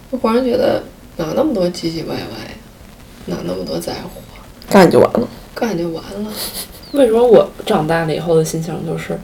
[0.09, 0.83] 我忽然觉得
[1.17, 2.55] 哪那么多唧唧歪歪，
[3.25, 4.21] 哪那么多在乎，
[4.69, 6.31] 干就完了，干就完了。
[6.91, 9.19] 为什么我长大了以后的心情就是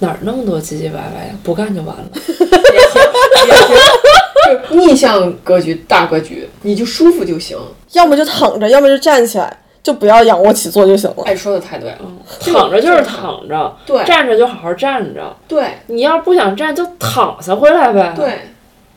[0.00, 1.34] 哪儿那么多唧唧歪歪呀？
[1.42, 2.04] 不干就完了。
[2.14, 3.02] 也行，
[3.48, 7.56] 也行，就逆向格局，大格局，你就舒服就行，
[7.92, 9.58] 要么就躺着，要么就站起来。
[9.84, 11.22] 就不要仰卧起坐就行了。
[11.26, 11.98] 哎，说的太对了，
[12.40, 15.62] 躺着就是躺着，对，站着就好好站着，对。
[15.88, 18.14] 你要不想站，就躺下回来呗。
[18.16, 18.32] 对，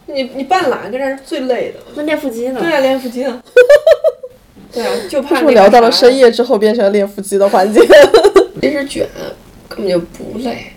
[0.05, 1.79] 你你半懒跟这是最累的。
[1.95, 2.61] 那练腹肌呢？
[2.61, 3.41] 对啊，练腹肌呢。
[4.73, 5.35] 对啊，就怕。
[5.35, 7.81] 是聊到了深夜之后变成练腹肌的环节。
[8.61, 9.05] 其实卷
[9.67, 10.67] 根本就不累，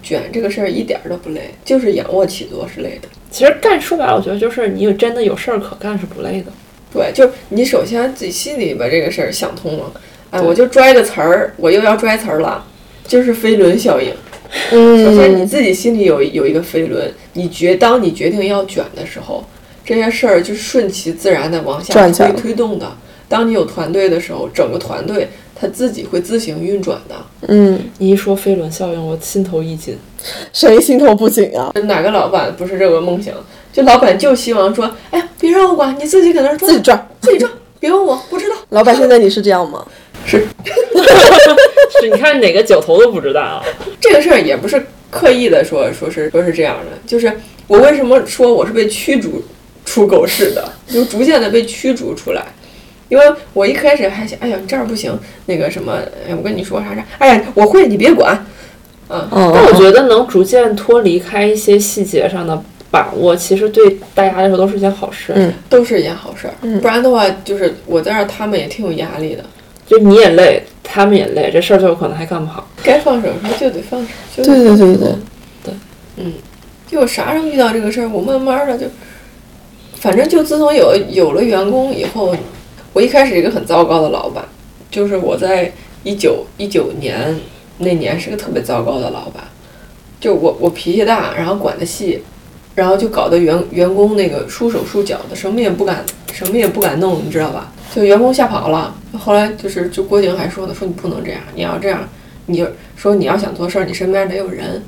[0.00, 3.08] 卷这个事儿一点都不累，就是仰卧起坐是累的。
[3.32, 6.52] 其实干说白了，我觉得就是你有真的有事儿可干是不累的。
[6.94, 9.92] 对，就是你首先自己心里把这个事儿想通了，
[10.30, 12.64] 哎，我就拽个词儿，我又要拽词儿了，
[13.06, 14.14] 就是飞轮效应。
[14.70, 19.44] 嗯，首先你自己心里有有一个飞轮，你决当你决定要卷的时候，
[19.84, 22.90] 这些事儿就顺其自然的往下推推动的。
[23.28, 27.16] 当你有团队的时候，整个团队它自己会自行运转的。
[27.48, 29.98] 嗯，你一说飞轮效应，我心头一紧。
[30.52, 31.72] 谁心头不紧啊？
[31.84, 33.34] 哪个老板不是这个梦想？
[33.74, 37.50] 就老板就希望说，哎呀，别让我管，你自己搁那儿自己赚，自己赚，
[37.80, 38.54] 别问我，不知道。
[38.68, 39.84] 老板，现在你是这样吗？
[40.24, 40.46] 是，
[42.00, 43.64] 是，你看哪个九头都不知道啊。
[44.00, 49.42] 这个事儿也不是刻意的说，说是说是这样的，就是我为什么说我是被驱逐
[49.84, 52.46] 出狗市的，就逐渐的被驱逐出来。
[53.08, 55.98] 因为我一开始还想，哎呀，你这样不行，那个什么，
[56.28, 58.46] 哎，我跟你说啥啥，哎呀，我会，你别管。
[59.10, 62.60] 嗯，但我觉得能逐渐脱离开一些细节上的
[62.94, 65.32] 把握，其实对大家来说都是一件好事。
[65.34, 66.54] 嗯，都是一件好事儿。
[66.78, 69.44] 不然的话，就是我在这儿，他们也挺有压力的。
[69.84, 72.68] 就你也累，他们也累，这事儿最后可能还干不好。
[72.84, 74.08] 该放手的时候就得放手。
[74.36, 75.12] 就得对对对对
[75.64, 75.74] 对，
[76.18, 76.34] 嗯，
[76.86, 78.86] 就我啥时候遇到这个事儿，我慢慢的就，
[79.96, 82.32] 反正就自从有有了员工以后，
[82.92, 84.44] 我一开始一个很糟糕的老板，
[84.88, 85.72] 就是我在
[86.04, 87.36] 一九一九年
[87.78, 89.42] 那年是个特别糟糕的老板，
[90.20, 92.22] 就我我脾气大，然后管的细，
[92.74, 97.72] 然后就搞得员员工那个束手束脚的，什么也不敢什么也不敢弄，你知道吧？
[97.94, 98.94] 就员工吓跑了。
[99.16, 102.00] 后来就是就郭靖还说呢，说你不能这样，你要这样，
[102.46, 102.66] 你就
[102.96, 104.82] 说你要想做事儿，你身边得有人，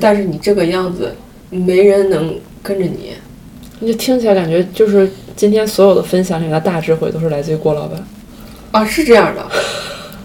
[0.00, 1.14] 但是你这个样子，
[1.50, 3.12] 没人能跟着你。
[3.80, 8.06] 你就听起来感觉就是今天所有的分享里面的大智慧都是来自于郭老板。
[8.70, 9.44] 啊，是这样的，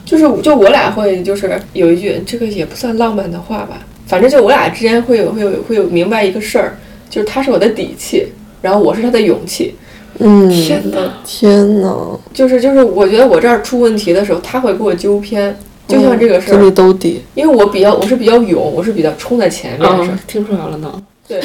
[0.05, 6.77] 就是就我俩会就是有一句这个也不算浪漫的话吧，反正就我俩之间会有会有会有明白一个事儿，
[7.09, 8.27] 就是他是我的底气，
[8.61, 9.75] 然后我是他的勇气。
[10.19, 11.13] 嗯，天哪！
[11.25, 15.53] 天哪，就是就是我觉得我这儿出问题的时候，他会给我纠偏，
[15.89, 17.21] 就像这个事儿，给你兜底。
[17.33, 20.13] 因为我比较我是比较勇，我是比较冲在前面的事儿。
[20.13, 21.03] 嗯，听出来了呢。
[21.27, 21.41] 对，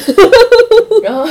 [1.03, 1.27] 然后，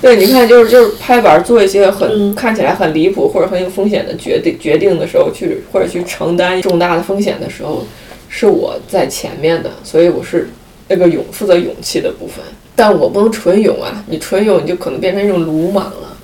[0.00, 7.84] 对，你看，就是就是拍板做一些很、嗯看起来很离谱或者很有风险的决定决定的时候，去或者去承担重大的风险的时候，
[8.30, 10.48] 是我在前面的，所以我是
[10.88, 12.42] 那个勇负责勇气的部分。
[12.74, 16.16] 但我不能纯勇啊，你纯勇你就可能变成一种鲁莽了，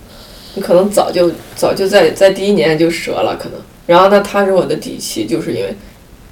[0.54, 3.59] 你可能早就早就在在第一年就折了，可能。
[3.86, 5.76] 然后呢，他是我的底气，就是因为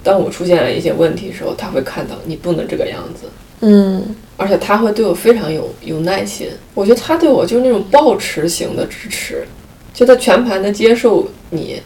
[0.03, 3.29] 当我出现了一些问题的时候，他会看到你不能这个样子。
[3.61, 6.49] 嗯而且他会对我非常有有耐心。
[6.75, 9.47] 我觉得他对我就是那种抱持型的支持，
[9.93, 11.81] 就他全盘的接受你，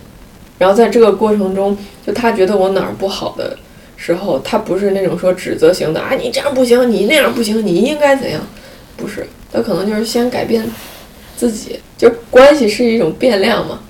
[0.59, 1.77] 然后在这个过程中，
[2.07, 3.57] 就他觉得我哪儿不好的
[4.01, 8.41] 时候，他不是那种说指责型的啊，你这样不行，你那样不行，你应该怎样，
[8.97, 10.65] 不是，他可能就是先改变
[11.37, 13.81] 自己，就关系是一种变量嘛，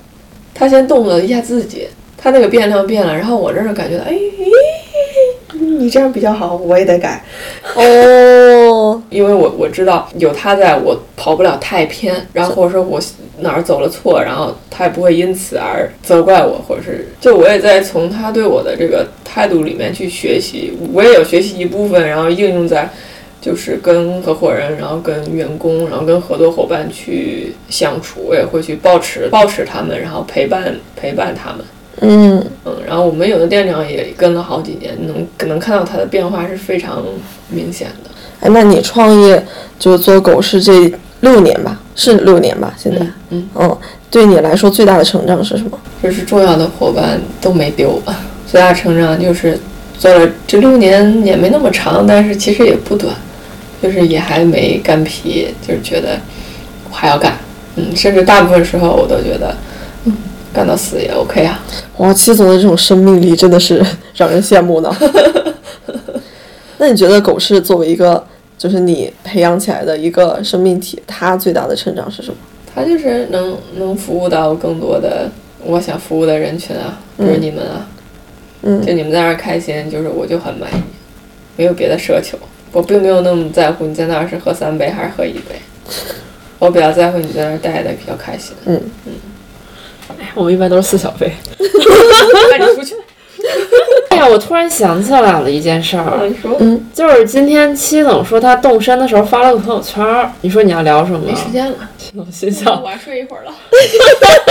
[0.54, 1.86] 他先动了一下自己，
[2.16, 4.18] 他那个变量变了，然后我这儿感觉到，哎，
[5.52, 7.22] 你这样比较好，我也得改。
[7.74, 7.82] 哦，
[9.10, 13.00] 因为我我知道有他在，我跑不了太偏，然后或者说我
[13.38, 22.90] 哪儿走了错，然后他也不会因此而责怪我，或者是就我也在从他对我的这个态度里面去学习，我也有学习一部分，然后应用在
[23.40, 31.64] 就是跟合伙人，然后跟员工，然后跟合作伙伴去相处，我也会去抱持抱持他们，然后陪伴陪伴他们。
[32.00, 37.02] 嗯嗯，然后我们有的店长也跟了好几年，能能看到他的变化是非常
[37.48, 38.10] 明显的。
[38.40, 39.44] 哎，那你创业
[39.78, 42.72] 就做狗市这六年吧，是六年吧？
[42.76, 43.76] 现在，嗯，嗯，
[44.10, 45.78] 对你来说最大的成长是什么？
[46.02, 48.00] 就是重要的伙伴都没丢，
[48.46, 49.58] 最大成长就是
[49.98, 53.12] 做了这六年也没那么长，但是其实也不短，
[53.82, 56.16] 就是也还没干皮，就是觉得
[56.88, 57.36] 我还要干，
[57.74, 59.52] 嗯，甚至大部分时候我都觉得，
[60.04, 60.16] 嗯，
[60.52, 61.60] 干到死也 OK 啊。
[61.96, 63.84] 哇，七总的这种生命力真的是
[64.14, 64.94] 让人羡慕呢。
[66.78, 68.24] 那你觉得狗是作为一个
[68.56, 72.36] 就是你培养起来的一个生命体，它最大的成长是什么？
[72.74, 75.28] 它就是能能服务到更多的
[75.64, 77.86] 我想服务的人群啊，比如你们啊，
[78.62, 80.80] 嗯就你们在那儿开心，就是我就很满意，
[81.56, 82.38] 没有别的奢求。
[82.70, 85.56] 我并没有那么在乎你在那儿是喝三杯还是喝一杯，
[86.58, 88.54] 我比较在乎你在那儿待的比较开心。
[88.66, 89.12] 嗯嗯
[90.20, 91.32] 哎，我们一般都是四小杯。
[91.58, 92.98] 那你出去，哎
[94.18, 101.20] 呀，我突然想起来了一件事儿，嗯就是今天七总说他动身的时候发了个朋友圈儿，你说你要聊什么？
[101.26, 103.52] 没时间了，七总心想，我要睡一会儿了。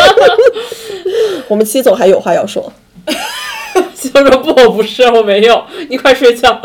[1.47, 2.71] 我们七总还有话要说。
[3.93, 6.59] 七总说不，我不是，我没有，你快睡觉。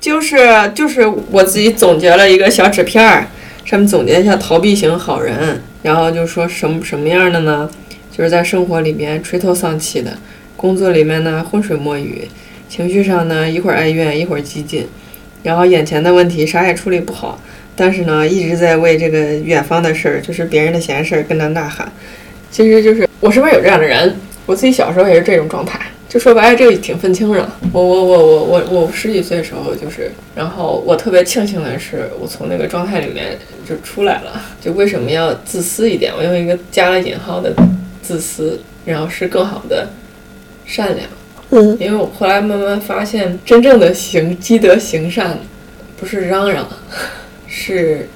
[0.00, 0.36] 就是
[0.74, 3.26] 就是我自己总结了一个小纸片儿，
[3.64, 7.70] 上面总结一下逃避型好人，然后就说什么什么样的呢？
[8.10, 10.12] 就是在生活里面垂头丧气的，
[10.62, 12.22] 工作里面呢浑水摸鱼，
[12.68, 14.86] 情绪上呢一会儿哀怨一会儿激进，
[15.42, 17.42] 然后眼前的问题啥也处理不好，
[17.74, 21.90] 但是呢一直在为这个远方的事儿，就是别人的闲事儿跟他呐喊。
[22.52, 24.14] 其实就是我身边有这样的人，
[24.46, 25.80] 我自己小时候也是这种状态。
[26.08, 27.50] 就说白了，这个挺分清的。
[27.72, 33.36] 我我我我我我十几岁的时候就是，然后我特别庆幸的是，我从那个状态里面
[33.68, 34.40] 就出来了。
[34.60, 36.12] 就为什么要自私一点？
[36.16, 37.52] 我用一个加了引号的
[38.02, 39.88] 自私，然后是更好的
[40.64, 41.08] 善良。
[41.50, 45.38] 嗯因为我后来慢慢发现，真正的行积德行善，
[45.98, 46.66] 不是嚷嚷，
[47.46, 48.08] 是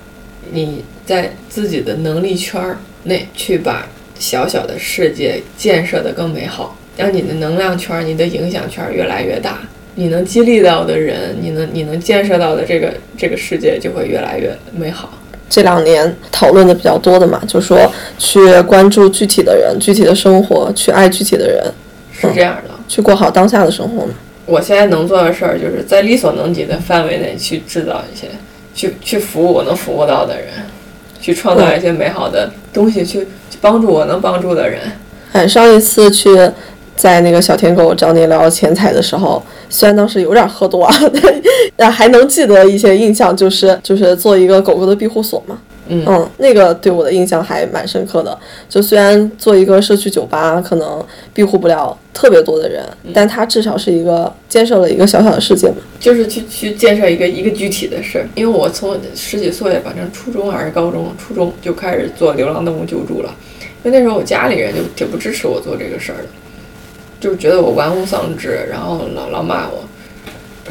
[0.51, 3.87] 你在自己的能力圈儿内去把
[4.19, 9.59] 小小的世界建设得更美好，让你的能量圈儿、你的影响圈儿越来越大，
[9.97, 15.13] 你能激励到的人，你能你能建设到的这个这个世界就会越来越美好。
[15.51, 17.79] 这两年讨论的比较多的嘛，就说
[18.19, 21.63] 去关注具体的人、具体的生活，去爱具体的人，
[22.21, 22.71] 是这样的。
[22.89, 24.13] 去过好当下的生活嘛。
[24.47, 28.29] 我现在能做的事儿，就是在力所能及的范围内去制造一些，
[28.75, 30.47] 去去服务我能服务到的人，
[31.21, 34.81] 去创造一些美好的东西，去去帮助我能帮助的人。
[35.33, 36.31] 哎，上一次去
[36.95, 40.95] 在那个小舔狗找你聊钱财的时候，虽然当时有点喝多啊，
[41.75, 45.59] 但还能记得一些印象，就是就是做一个狗狗的庇护所嘛。
[45.89, 48.37] 嗯那个对我的印象还蛮深刻的。
[48.69, 52.85] 就虽然做一个社区酒吧，可能庇护不了特别多的人，
[53.15, 55.77] 但它至少是一个建设了一个小小的世界嘛。
[56.01, 58.29] 就是去去建设一个一个具体的事儿。
[58.35, 63.35] 因为我从十几岁，反正初中还是高中，初中就开始做流浪动物救助了。
[63.85, 66.25] 因为那时候我家里人就挺不支持我做这个事儿的，
[67.21, 69.85] 就是觉得我玩物丧志，然后老老骂我，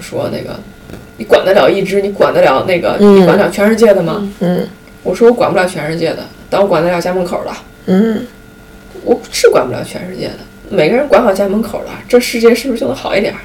[0.01, 0.59] 说那个
[1.15, 4.29] 你管得了一只，你管得了那个，嗯你管得了全世界的吗？
[4.41, 4.67] 嗯
[5.05, 7.51] 我说我管不了全世界的，但我管得了家门口的。
[7.85, 8.25] 嗯，
[9.03, 10.39] 我是管不了全世界的，
[10.69, 13.39] 每个人管好家门口了，这世界是不是就能好一点儿？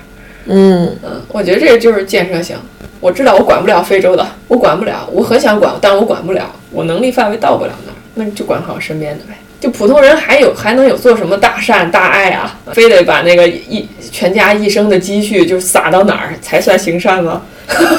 [0.47, 2.57] 嗯嗯，我觉得这个就是建设性。
[2.99, 9.35] 我知道我管不了非洲的，我管不了，我很想管，但我管不了，我能力范围到不了那儿，那你就管好身边的呗。
[9.61, 12.59] 就普通人还有还能有做什么大善大爱啊？
[12.73, 17.43] 非得把那个一全家一生的积蓄就撒到哪儿才算行善吗？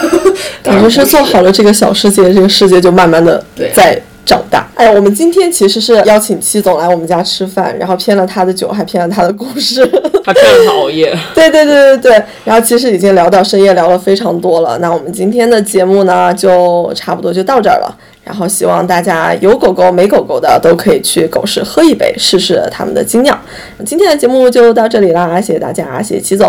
[0.63, 4.67] 感觉是做好了这个小世界，这个世界就慢慢的对在长大。
[4.75, 9.85] 哎呀，我们今天其实是邀请戚总来我们家吃饭，然后骗了他的酒，还骗了他的故事。
[10.23, 11.17] 他骗了他熬夜。
[11.33, 14.77] 对对对对对，然后其实已经聊到深夜，聊了非常多了。
[14.79, 17.95] 那我们今天的节目呢，就差不多就到这儿了。
[18.23, 23.37] 然后希望大家有狗狗没狗狗的都可以去狗市喝一杯，试试他们的精酿。
[23.85, 26.47] 今天的节目就到这里啦，谢谢大家，谢谢齐总，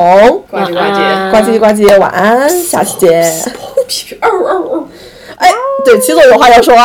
[0.50, 3.32] 呱唧呱唧，呱唧呱唧，晚安，下期见。
[3.88, 4.86] 屁屁嗷嗷嗷
[5.36, 5.50] 哎，
[5.84, 6.76] 对，齐总有话要说。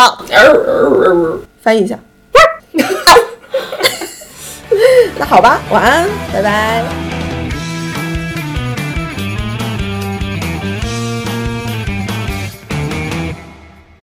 [1.62, 2.00] 翻译一下。
[5.20, 7.07] 那好吧，晚安，拜拜。